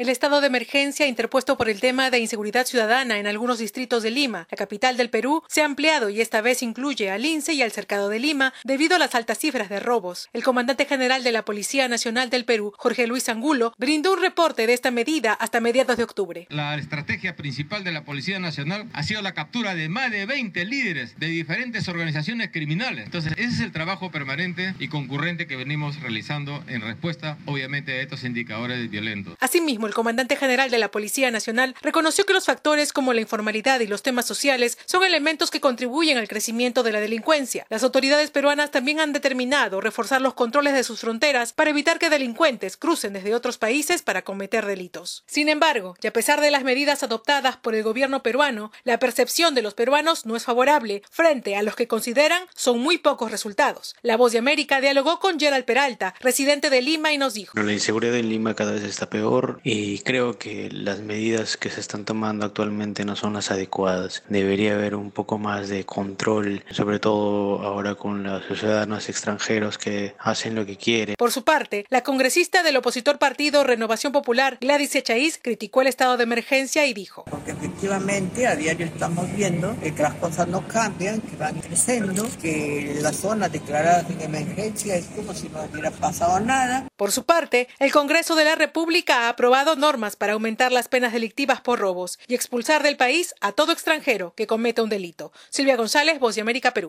El 0.00 0.08
estado 0.08 0.40
de 0.40 0.46
emergencia 0.46 1.06
interpuesto 1.06 1.58
por 1.58 1.68
el 1.68 1.78
tema 1.78 2.08
de 2.08 2.20
inseguridad 2.20 2.64
ciudadana 2.64 3.18
en 3.18 3.26
algunos 3.26 3.58
distritos 3.58 4.02
de 4.02 4.10
Lima, 4.10 4.48
la 4.50 4.56
capital 4.56 4.96
del 4.96 5.10
Perú, 5.10 5.42
se 5.46 5.60
ha 5.60 5.66
ampliado 5.66 6.08
y 6.08 6.22
esta 6.22 6.40
vez 6.40 6.62
incluye 6.62 7.10
al 7.10 7.26
INSE 7.26 7.52
y 7.52 7.60
al 7.60 7.70
cercado 7.70 8.08
de 8.08 8.18
Lima 8.18 8.54
debido 8.64 8.96
a 8.96 8.98
las 8.98 9.14
altas 9.14 9.36
cifras 9.36 9.68
de 9.68 9.78
robos. 9.78 10.30
El 10.32 10.42
comandante 10.42 10.86
general 10.86 11.22
de 11.22 11.32
la 11.32 11.44
Policía 11.44 11.86
Nacional 11.86 12.30
del 12.30 12.46
Perú, 12.46 12.72
Jorge 12.78 13.06
Luis 13.06 13.28
Angulo, 13.28 13.74
brindó 13.76 14.14
un 14.14 14.22
reporte 14.22 14.66
de 14.66 14.72
esta 14.72 14.90
medida 14.90 15.34
hasta 15.34 15.60
mediados 15.60 15.98
de 15.98 16.04
octubre. 16.04 16.46
La 16.48 16.76
estrategia 16.76 17.36
principal 17.36 17.84
de 17.84 17.92
la 17.92 18.02
Policía 18.02 18.38
Nacional 18.38 18.88
ha 18.94 19.02
sido 19.02 19.20
la 19.20 19.34
captura 19.34 19.74
de 19.74 19.90
más 19.90 20.10
de 20.10 20.24
20 20.24 20.64
líderes 20.64 21.18
de 21.18 21.26
diferentes 21.26 21.88
organizaciones 21.88 22.48
criminales. 22.50 23.04
Entonces, 23.04 23.34
ese 23.36 23.48
es 23.48 23.60
el 23.60 23.72
trabajo 23.72 24.10
permanente 24.10 24.74
y 24.78 24.88
concurrente 24.88 25.46
que 25.46 25.56
venimos 25.56 26.00
realizando 26.00 26.64
en 26.68 26.80
respuesta, 26.80 27.36
obviamente, 27.44 27.92
a 27.92 28.00
estos 28.00 28.24
indicadores 28.24 28.88
violentos. 28.88 29.36
Asimismo, 29.40 29.89
el 29.90 29.94
comandante 29.94 30.36
general 30.36 30.70
de 30.70 30.78
la 30.78 30.92
Policía 30.92 31.32
Nacional 31.32 31.74
reconoció 31.82 32.24
que 32.24 32.32
los 32.32 32.44
factores 32.44 32.92
como 32.92 33.12
la 33.12 33.20
informalidad 33.20 33.80
y 33.80 33.88
los 33.88 34.04
temas 34.04 34.24
sociales 34.24 34.78
son 34.86 35.02
elementos 35.02 35.50
que 35.50 35.60
contribuyen 35.60 36.16
al 36.16 36.28
crecimiento 36.28 36.84
de 36.84 36.92
la 36.92 37.00
delincuencia. 37.00 37.66
Las 37.68 37.82
autoridades 37.82 38.30
peruanas 38.30 38.70
también 38.70 39.00
han 39.00 39.12
determinado 39.12 39.80
reforzar 39.80 40.22
los 40.22 40.34
controles 40.34 40.74
de 40.74 40.84
sus 40.84 41.00
fronteras 41.00 41.52
para 41.52 41.70
evitar 41.70 41.98
que 41.98 42.08
delincuentes 42.08 42.76
crucen 42.76 43.14
desde 43.14 43.34
otros 43.34 43.58
países 43.58 44.02
para 44.02 44.22
cometer 44.22 44.64
delitos. 44.64 45.24
Sin 45.26 45.48
embargo, 45.48 45.96
y 46.00 46.06
a 46.06 46.12
pesar 46.12 46.40
de 46.40 46.52
las 46.52 46.62
medidas 46.62 47.02
adoptadas 47.02 47.56
por 47.56 47.74
el 47.74 47.82
gobierno 47.82 48.22
peruano, 48.22 48.70
la 48.84 49.00
percepción 49.00 49.56
de 49.56 49.62
los 49.62 49.74
peruanos 49.74 50.24
no 50.24 50.36
es 50.36 50.44
favorable 50.44 51.02
frente 51.10 51.56
a 51.56 51.62
los 51.62 51.74
que 51.74 51.88
consideran 51.88 52.44
son 52.54 52.78
muy 52.78 52.98
pocos 52.98 53.32
resultados. 53.32 53.96
La 54.02 54.16
Voz 54.16 54.30
de 54.30 54.38
América 54.38 54.80
dialogó 54.80 55.18
con 55.18 55.40
Gerald 55.40 55.64
Peralta, 55.64 56.14
residente 56.20 56.70
de 56.70 56.80
Lima, 56.80 57.12
y 57.12 57.18
nos 57.18 57.34
dijo. 57.34 57.60
La 57.60 57.72
inseguridad 57.72 58.14
en 58.14 58.28
Lima 58.28 58.54
cada 58.54 58.70
vez 58.70 58.84
está 58.84 59.10
peor 59.10 59.60
y 59.64 59.79
creo 60.04 60.38
que 60.38 60.68
las 60.70 61.00
medidas 61.00 61.56
que 61.56 61.70
se 61.70 61.80
están 61.80 62.04
tomando 62.04 62.46
actualmente 62.46 63.04
no 63.04 63.16
son 63.16 63.34
las 63.34 63.50
adecuadas. 63.50 64.22
Debería 64.28 64.74
haber 64.74 64.94
un 64.94 65.10
poco 65.10 65.38
más 65.38 65.68
de 65.68 65.84
control, 65.84 66.64
sobre 66.70 66.98
todo 66.98 67.62
ahora 67.62 67.94
con 67.94 68.22
los 68.22 68.44
ciudadanos 68.46 69.08
extranjeros 69.08 69.78
que 69.78 70.14
hacen 70.18 70.54
lo 70.54 70.66
que 70.66 70.76
quieren. 70.76 71.16
Por 71.18 71.32
su 71.32 71.44
parte, 71.44 71.86
la 71.88 72.02
congresista 72.02 72.62
del 72.62 72.76
opositor 72.76 73.18
partido 73.18 73.64
Renovación 73.64 74.12
Popular, 74.12 74.58
Gladys 74.60 74.94
Echaíz, 74.94 75.38
criticó 75.42 75.82
el 75.82 75.88
estado 75.88 76.16
de 76.16 76.24
emergencia 76.24 76.86
y 76.86 76.94
dijo. 76.94 77.24
Porque 77.30 77.52
efectivamente 77.52 78.46
a 78.46 78.56
diario 78.56 78.86
estamos 78.86 79.26
viendo 79.34 79.76
que 79.80 79.92
las 80.02 80.14
cosas 80.14 80.48
no 80.48 80.66
cambian, 80.66 81.20
que 81.20 81.36
van 81.36 81.60
creciendo, 81.60 82.26
que 82.40 82.98
las 83.00 83.16
zonas 83.16 83.52
declaradas 83.52 84.06
en 84.10 84.20
emergencia 84.20 84.96
es 84.96 85.06
como 85.06 85.34
si 85.34 85.48
no 85.48 85.62
hubiera 85.62 85.90
pasado 85.90 86.40
nada. 86.40 86.86
Por 87.00 87.10
su 87.12 87.24
parte, 87.24 87.68
el 87.78 87.92
Congreso 87.92 88.34
de 88.34 88.44
la 88.44 88.56
República 88.56 89.24
ha 89.24 89.30
aprobado 89.30 89.74
normas 89.74 90.16
para 90.16 90.34
aumentar 90.34 90.70
las 90.70 90.88
penas 90.88 91.14
delictivas 91.14 91.62
por 91.62 91.78
robos 91.78 92.18
y 92.28 92.34
expulsar 92.34 92.82
del 92.82 92.98
país 92.98 93.34
a 93.40 93.52
todo 93.52 93.72
extranjero 93.72 94.34
que 94.36 94.46
cometa 94.46 94.82
un 94.82 94.90
delito. 94.90 95.32
Silvia 95.48 95.78
González, 95.78 96.20
Voz 96.20 96.34
de 96.34 96.42
América, 96.42 96.74
Perú. 96.74 96.88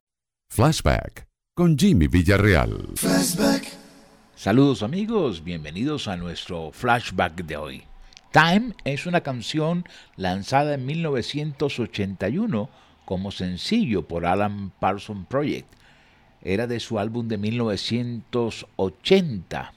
Flashback 0.50 1.28
con 1.56 1.80
Jimmy 1.80 2.08
Villarreal. 2.08 2.90
Saludos 4.36 4.84
amigos, 4.84 5.46
bienvenidos 5.46 6.10
a 6.10 6.18
nuestro 6.18 6.74
flashback 6.74 7.46
de 7.46 7.56
hoy. 7.56 7.84
Time 8.34 8.76
es 8.84 9.06
una 9.06 9.22
canción 9.22 9.86
lanzada 10.18 10.74
en 10.74 10.86
1981 10.88 12.70
como 13.06 13.32
sencillo 13.32 14.10
por 14.10 14.26
Alan 14.26 14.74
Parsons 14.78 15.26
Project. 15.28 15.74
Era 16.42 16.68
de 16.68 16.82
su 16.82 17.00
álbum 17.00 17.30
de 17.30 17.38
1980. 17.38 19.76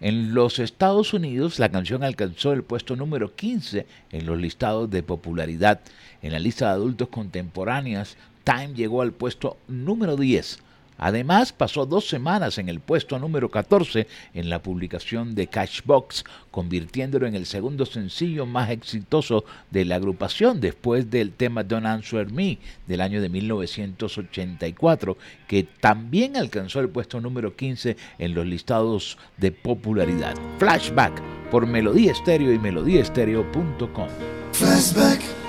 En 0.00 0.34
los 0.34 0.58
Estados 0.58 1.14
Unidos, 1.14 1.58
la 1.58 1.70
canción 1.70 2.02
alcanzó 2.04 2.52
el 2.52 2.62
puesto 2.62 2.96
número 2.96 3.34
15 3.34 3.86
en 4.12 4.26
los 4.26 4.38
listados 4.38 4.90
de 4.90 5.02
popularidad. 5.02 5.80
En 6.20 6.32
la 6.32 6.38
lista 6.38 6.66
de 6.66 6.72
adultos 6.72 7.08
contemporáneas, 7.08 8.18
Time 8.44 8.74
llegó 8.74 9.00
al 9.00 9.12
puesto 9.12 9.56
número 9.68 10.16
10. 10.16 10.58
Además, 10.98 11.52
pasó 11.52 11.86
dos 11.86 12.08
semanas 12.08 12.58
en 12.58 12.68
el 12.68 12.80
puesto 12.80 13.18
número 13.18 13.50
14 13.50 14.06
en 14.34 14.50
la 14.50 14.62
publicación 14.62 15.34
de 15.34 15.46
Cashbox, 15.46 16.24
convirtiéndolo 16.50 17.26
en 17.26 17.34
el 17.34 17.46
segundo 17.46 17.86
sencillo 17.86 18.46
más 18.46 18.70
exitoso 18.70 19.44
de 19.70 19.84
la 19.84 19.96
agrupación 19.96 20.60
después 20.60 21.10
del 21.10 21.32
tema 21.32 21.64
Don't 21.64 21.86
Answer 21.86 22.30
Me 22.30 22.58
del 22.86 23.00
año 23.00 23.20
de 23.20 23.28
1984, 23.28 25.16
que 25.46 25.64
también 25.64 26.36
alcanzó 26.36 26.80
el 26.80 26.88
puesto 26.88 27.20
número 27.20 27.54
15 27.54 27.96
en 28.18 28.34
los 28.34 28.46
listados 28.46 29.18
de 29.36 29.52
popularidad. 29.52 30.34
Flashback 30.58 31.20
por 31.50 31.66
Melodía 31.66 32.12
Estéreo 32.12 32.52
y 32.52 32.58
melodíaestéreo.com. 32.58 34.08
Flashback. 34.52 35.45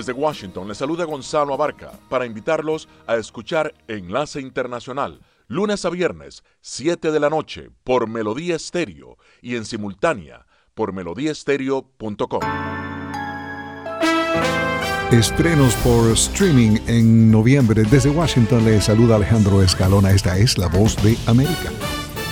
Desde 0.00 0.14
Washington 0.14 0.66
le 0.66 0.74
saluda 0.74 1.04
Gonzalo 1.04 1.52
Abarca 1.52 1.92
para 2.08 2.24
invitarlos 2.24 2.88
a 3.06 3.16
escuchar 3.16 3.74
Enlace 3.86 4.40
Internacional, 4.40 5.20
lunes 5.46 5.84
a 5.84 5.90
viernes, 5.90 6.42
7 6.62 7.10
de 7.10 7.20
la 7.20 7.28
noche, 7.28 7.68
por 7.84 8.08
Melodía 8.08 8.56
Estéreo 8.56 9.18
y 9.42 9.56
en 9.56 9.66
simultánea 9.66 10.46
por 10.72 10.94
melodíaestéreo.com. 10.94 12.40
Estrenos 15.12 15.74
por 15.84 16.10
streaming 16.12 16.78
en 16.86 17.30
noviembre. 17.30 17.82
Desde 17.82 18.08
Washington 18.08 18.64
le 18.64 18.80
saluda 18.80 19.16
Alejandro 19.16 19.62
Escalona. 19.62 20.12
Esta 20.12 20.38
es 20.38 20.56
La 20.56 20.68
Voz 20.68 20.96
de 21.02 21.18
América. 21.26 21.70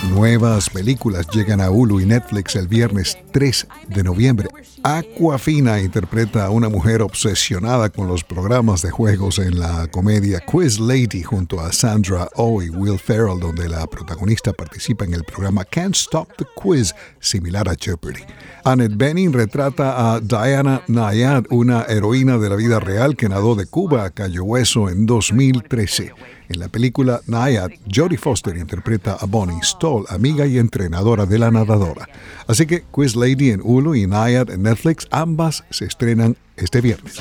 Nuevas 0.09 0.71
películas 0.71 1.29
llegan 1.35 1.61
a 1.61 1.71
Hulu 1.71 2.01
y 2.01 2.07
Netflix 2.07 2.57
el 2.57 2.67
viernes 2.67 3.19
3 3.33 3.69
de 3.89 4.05
noviembre. 4.05 4.49
Aquafina 4.91 5.79
interpreta 5.83 6.47
a 6.47 6.51
una 6.51 6.71
mujer 6.71 7.03
obsesionada 7.03 7.91
con 7.91 8.09
los 8.09 8.25
programas 8.25 8.81
de 8.81 8.91
juegos 8.91 9.39
en 9.39 9.61
la 9.61 9.87
comedia 9.89 10.41
Quiz 10.41 10.81
Lady 10.81 11.23
junto 11.23 11.61
a 11.61 11.73
Sandra 11.73 12.27
Oh 12.37 12.63
y 12.63 12.71
Will 12.71 12.99
Ferrell, 12.99 13.39
donde 13.39 13.69
la 13.69 13.87
protagonista 13.87 14.55
participa 14.55 15.05
en 15.05 15.13
el 15.13 15.25
programa 15.25 15.67
Can't 15.67 15.95
Stop 15.95 16.29
the 16.39 16.47
Quiz, 16.57 16.95
similar 17.21 17.69
a 17.69 17.75
Jeopardy. 17.75 18.23
Annette 18.65 18.97
Bening 18.97 19.35
retrata 19.35 20.15
a 20.15 20.21
Diana 20.21 20.83
Nayad, 20.89 21.45
una 21.51 21.83
heroína 21.83 22.39
de 22.39 22.49
la 22.49 22.57
vida 22.57 22.81
real 22.81 23.15
que 23.15 23.29
nadó 23.29 23.57
de 23.57 23.67
Cuba 23.67 24.07
a 24.07 24.11
Cayo 24.11 24.45
Hueso 24.45 24.89
en 24.89 25.05
2013. 25.05 26.15
En 26.49 26.61
la 26.61 26.69
película 26.69 27.21
Nayad, 27.27 27.71
Jodie 27.95 28.17
Foster 28.17 28.57
interpreta 28.57 29.19
a 29.21 29.27
Bonnie 29.27 29.63
Stoll, 29.63 30.07
amiga 30.09 30.47
y 30.47 30.57
entrenadora 30.57 31.27
de 31.27 31.39
la 31.39 31.51
nadadora. 31.51 32.09
Así 32.47 32.65
que 32.65 32.85
Quiz 32.91 33.17
Lady 33.17 33.51
en 33.51 33.61
Hulu 33.63 33.95
y 33.95 34.07
Nayad 34.07 34.49
en 34.49 34.63
Netflix, 34.63 34.78
ambas 35.11 35.65
se 35.71 35.85
estrenan 35.85 36.37
este 36.57 36.81
viernes. 36.81 37.21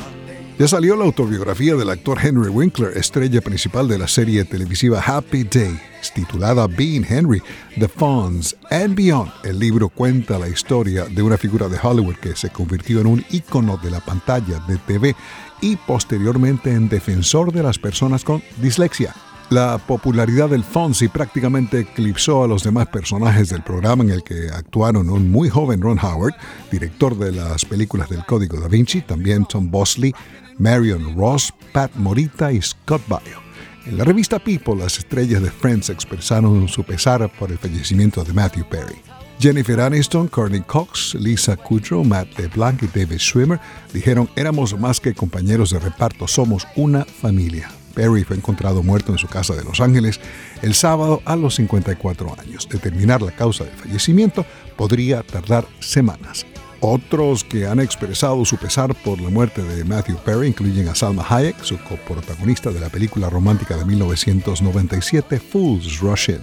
Ya 0.59 0.67
salió 0.67 0.95
la 0.95 1.05
autobiografía 1.05 1.75
del 1.75 1.91
actor 1.91 2.17
Henry 2.19 2.49
Winkler, 2.49 2.97
estrella 2.97 3.41
principal 3.41 3.87
de 3.87 3.99
la 3.99 4.07
serie 4.07 4.43
televisiva 4.43 4.99
Happy 4.99 5.43
Days, 5.43 6.11
titulada 6.15 6.65
Being 6.65 7.05
Henry, 7.07 7.43
The 7.77 7.87
Fonz 7.87 8.55
and 8.71 8.95
Beyond. 8.95 9.31
El 9.43 9.59
libro 9.59 9.89
cuenta 9.89 10.39
la 10.39 10.49
historia 10.49 11.05
de 11.05 11.21
una 11.21 11.37
figura 11.37 11.67
de 11.67 11.77
Hollywood 11.79 12.15
que 12.15 12.35
se 12.35 12.49
convirtió 12.49 13.01
en 13.01 13.07
un 13.07 13.25
ícono 13.29 13.77
de 13.77 13.91
la 13.91 13.99
pantalla 13.99 14.59
de 14.67 14.77
TV 14.77 15.15
y 15.61 15.75
posteriormente 15.75 16.71
en 16.71 16.89
defensor 16.89 17.53
de 17.53 17.61
las 17.61 17.77
personas 17.77 18.23
con 18.23 18.41
dislexia. 18.59 19.13
La 19.49 19.77
popularidad 19.77 20.49
del 20.49 20.65
Fonzie 20.65 21.07
prácticamente 21.07 21.79
eclipsó 21.79 22.43
a 22.43 22.47
los 22.49 22.63
demás 22.63 22.87
personajes 22.87 23.47
del 23.47 23.61
programa 23.61 24.03
en 24.03 24.09
el 24.09 24.21
que 24.21 24.49
actuaron 24.53 25.09
un 25.09 25.31
muy 25.31 25.47
joven 25.47 25.81
Ron 25.81 25.99
Howard, 25.99 26.33
director 26.69 27.17
de 27.17 27.31
las 27.31 27.63
películas 27.63 28.09
del 28.09 28.25
Código 28.25 28.59
da 28.59 28.67
Vinci, 28.67 28.99
también 29.01 29.45
Tom 29.45 29.71
Bosley, 29.71 30.13
Marion 30.57 31.15
Ross, 31.15 31.53
Pat 31.71 31.95
Morita 31.95 32.51
y 32.51 32.61
Scott 32.61 33.01
Baio. 33.07 33.39
En 33.85 33.97
la 33.97 34.03
revista 34.03 34.37
People, 34.37 34.75
las 34.75 34.97
estrellas 34.97 35.41
de 35.41 35.49
Friends 35.49 35.89
expresaron 35.89 36.67
su 36.67 36.83
pesar 36.83 37.31
por 37.39 37.49
el 37.49 37.57
fallecimiento 37.57 38.25
de 38.25 38.33
Matthew 38.33 38.67
Perry. 38.69 38.97
Jennifer 39.39 39.79
Aniston, 39.79 40.27
Courtney 40.27 40.61
Cox, 40.61 41.15
Lisa 41.15 41.55
Kudrow, 41.55 42.03
Matt 42.03 42.37
LeBlanc 42.37 42.83
y 42.83 42.87
David 42.87 43.19
Schwimmer 43.19 43.61
dijeron 43.93 44.29
éramos 44.35 44.77
más 44.77 44.99
que 44.99 45.13
compañeros 45.13 45.69
de 45.69 45.79
reparto, 45.79 46.27
somos 46.27 46.67
una 46.75 47.05
familia. 47.05 47.76
Perry 47.97 48.23
fue 48.23 48.35
encontrado 48.35 48.83
muerto 48.83 49.11
en 49.11 49.17
su 49.17 49.27
casa 49.27 49.55
de 49.55 49.63
Los 49.63 49.81
Ángeles 49.81 50.19
el 50.61 50.75
sábado 50.75 51.23
a 51.25 51.35
los 51.35 51.55
54 51.55 52.35
años. 52.39 52.69
Determinar 52.69 53.23
la 53.23 53.31
causa 53.31 53.63
del 53.63 53.73
fallecimiento 53.73 54.45
podría 54.75 55.23
tardar 55.23 55.65
semanas. 55.79 56.45
Otros 56.79 57.43
que 57.43 57.65
han 57.65 57.79
expresado 57.79 58.45
su 58.45 58.57
pesar 58.57 58.93
por 58.93 59.19
la 59.19 59.31
muerte 59.31 59.63
de 59.63 59.83
Matthew 59.83 60.17
Perry 60.17 60.49
incluyen 60.49 60.87
a 60.89 60.93
Salma 60.93 61.25
Hayek, 61.27 61.59
su 61.63 61.79
coprotagonista 61.79 62.69
de 62.69 62.79
la 62.79 62.89
película 62.89 63.31
romántica 63.31 63.75
de 63.75 63.85
1997 63.85 65.39
Fools 65.39 65.99
Rush 65.99 66.29
In. 66.29 66.41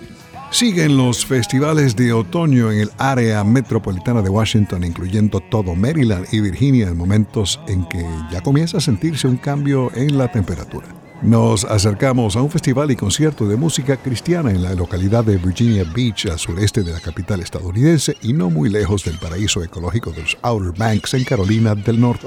Siguen 0.50 0.96
los 0.96 1.24
festivales 1.24 1.94
de 1.94 2.12
otoño 2.12 2.72
en 2.72 2.80
el 2.80 2.90
área 2.98 3.44
metropolitana 3.44 4.22
de 4.22 4.30
Washington, 4.30 4.82
incluyendo 4.82 5.38
todo 5.38 5.76
Maryland 5.76 6.26
y 6.32 6.40
Virginia, 6.40 6.88
en 6.88 6.96
momentos 6.96 7.60
en 7.68 7.88
que 7.88 8.04
ya 8.32 8.40
comienza 8.40 8.78
a 8.78 8.80
sentirse 8.80 9.28
un 9.28 9.36
cambio 9.36 9.92
en 9.94 10.18
la 10.18 10.30
temperatura. 10.32 11.03
Nos 11.24 11.64
acercamos 11.64 12.36
a 12.36 12.42
un 12.42 12.50
festival 12.50 12.90
y 12.90 12.96
concierto 12.96 13.48
de 13.48 13.56
música 13.56 13.96
cristiana 13.96 14.50
en 14.50 14.62
la 14.62 14.74
localidad 14.74 15.24
de 15.24 15.38
Virginia 15.38 15.82
Beach, 15.82 16.26
al 16.26 16.38
sureste 16.38 16.82
de 16.82 16.92
la 16.92 17.00
capital 17.00 17.40
estadounidense 17.40 18.14
y 18.20 18.34
no 18.34 18.50
muy 18.50 18.68
lejos 18.68 19.04
del 19.04 19.18
paraíso 19.18 19.64
ecológico 19.64 20.12
de 20.12 20.20
los 20.20 20.36
Outer 20.42 20.72
Banks 20.76 21.14
en 21.14 21.24
Carolina 21.24 21.74
del 21.74 21.98
Norte. 21.98 22.26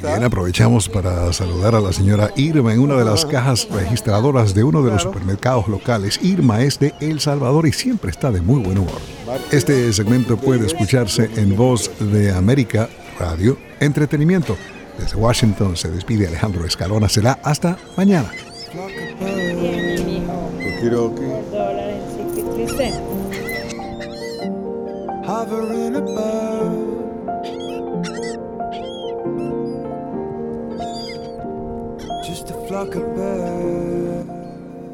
También 0.00 0.24
aprovechamos 0.24 0.88
para 0.88 1.30
saludar 1.34 1.74
a 1.74 1.80
la 1.80 1.92
señora 1.92 2.30
Irma 2.34 2.72
en 2.72 2.80
una 2.80 2.96
de 2.96 3.04
las 3.04 3.26
cajas 3.26 3.68
registradoras 3.70 4.54
de 4.54 4.64
uno 4.64 4.82
de 4.82 4.92
los 4.92 5.02
supermercados 5.02 5.68
locales. 5.68 6.18
Irma 6.22 6.62
es 6.62 6.78
de 6.78 6.94
El 7.00 7.20
Salvador 7.20 7.66
y 7.66 7.72
siempre 7.72 8.10
está 8.10 8.32
de 8.32 8.40
muy 8.40 8.62
buen 8.62 8.78
humor. 8.78 9.02
Este 9.50 9.92
segmento 9.92 10.38
puede 10.38 10.66
escucharse 10.66 11.28
en 11.36 11.54
Voz 11.54 11.90
de 12.00 12.32
América 12.32 12.88
Radio 13.18 13.58
Entretenimiento. 13.80 14.56
Desde 15.00 15.16
Washington 15.16 15.76
se 15.76 15.90
despide 15.90 16.28
Alejandro 16.28 16.66
Escalona. 16.66 17.08
Será 17.08 17.38
hasta 17.42 17.76
mañana. 17.96 18.30
Hovering 25.26 25.96
above. 25.96 27.00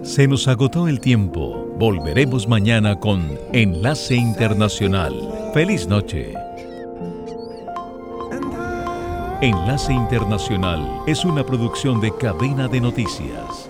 Se 0.03 0.27
nos 0.27 0.49
agotó 0.49 0.89
el 0.89 1.01
tiempo. 1.01 1.67
Volveremos 1.79 2.49
mañana 2.49 2.99
con 2.99 3.39
Enlace 3.53 4.15
Internacional. 4.15 5.13
Feliz 5.53 5.87
noche. 5.87 6.46
Enlace 9.43 9.93
Internacional 9.93 11.03
es 11.07 11.27
una 11.27 11.45
producción 11.45 12.01
de 12.01 12.11
cadena 12.17 12.69
de 12.69 12.81
noticias. 12.81 13.69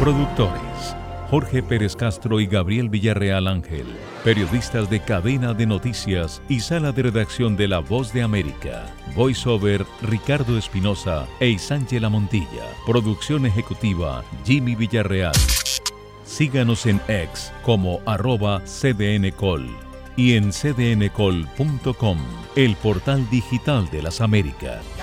Productores. 0.00 0.96
Jorge 1.28 1.62
Pérez 1.62 1.94
Castro 1.94 2.40
y 2.40 2.46
Gabriel 2.46 2.88
Villarreal 2.88 3.46
Ángel, 3.46 3.84
periodistas 4.24 4.88
de 4.88 5.00
cadena 5.00 5.52
de 5.52 5.66
noticias 5.66 6.40
y 6.48 6.60
sala 6.60 6.92
de 6.92 7.02
redacción 7.02 7.58
de 7.58 7.68
La 7.68 7.80
Voz 7.80 8.14
de 8.14 8.22
América. 8.22 8.86
Voiceover 9.14 9.84
Ricardo 10.00 10.56
Espinosa 10.56 11.26
e 11.40 11.50
Isángela 11.50 12.08
Montilla. 12.08 12.64
Producción 12.86 13.44
ejecutiva 13.44 14.24
Jimmy 14.46 14.74
Villarreal. 14.74 15.36
Síganos 16.24 16.86
en 16.86 17.02
X 17.06 17.52
como 17.62 18.00
arroba 18.06 18.62
cdncol 18.64 19.87
y 20.18 20.34
en 20.34 20.50
cdncol.com, 20.52 22.18
el 22.56 22.74
portal 22.76 23.30
digital 23.30 23.88
de 23.88 24.02
las 24.02 24.20
Américas. 24.20 24.97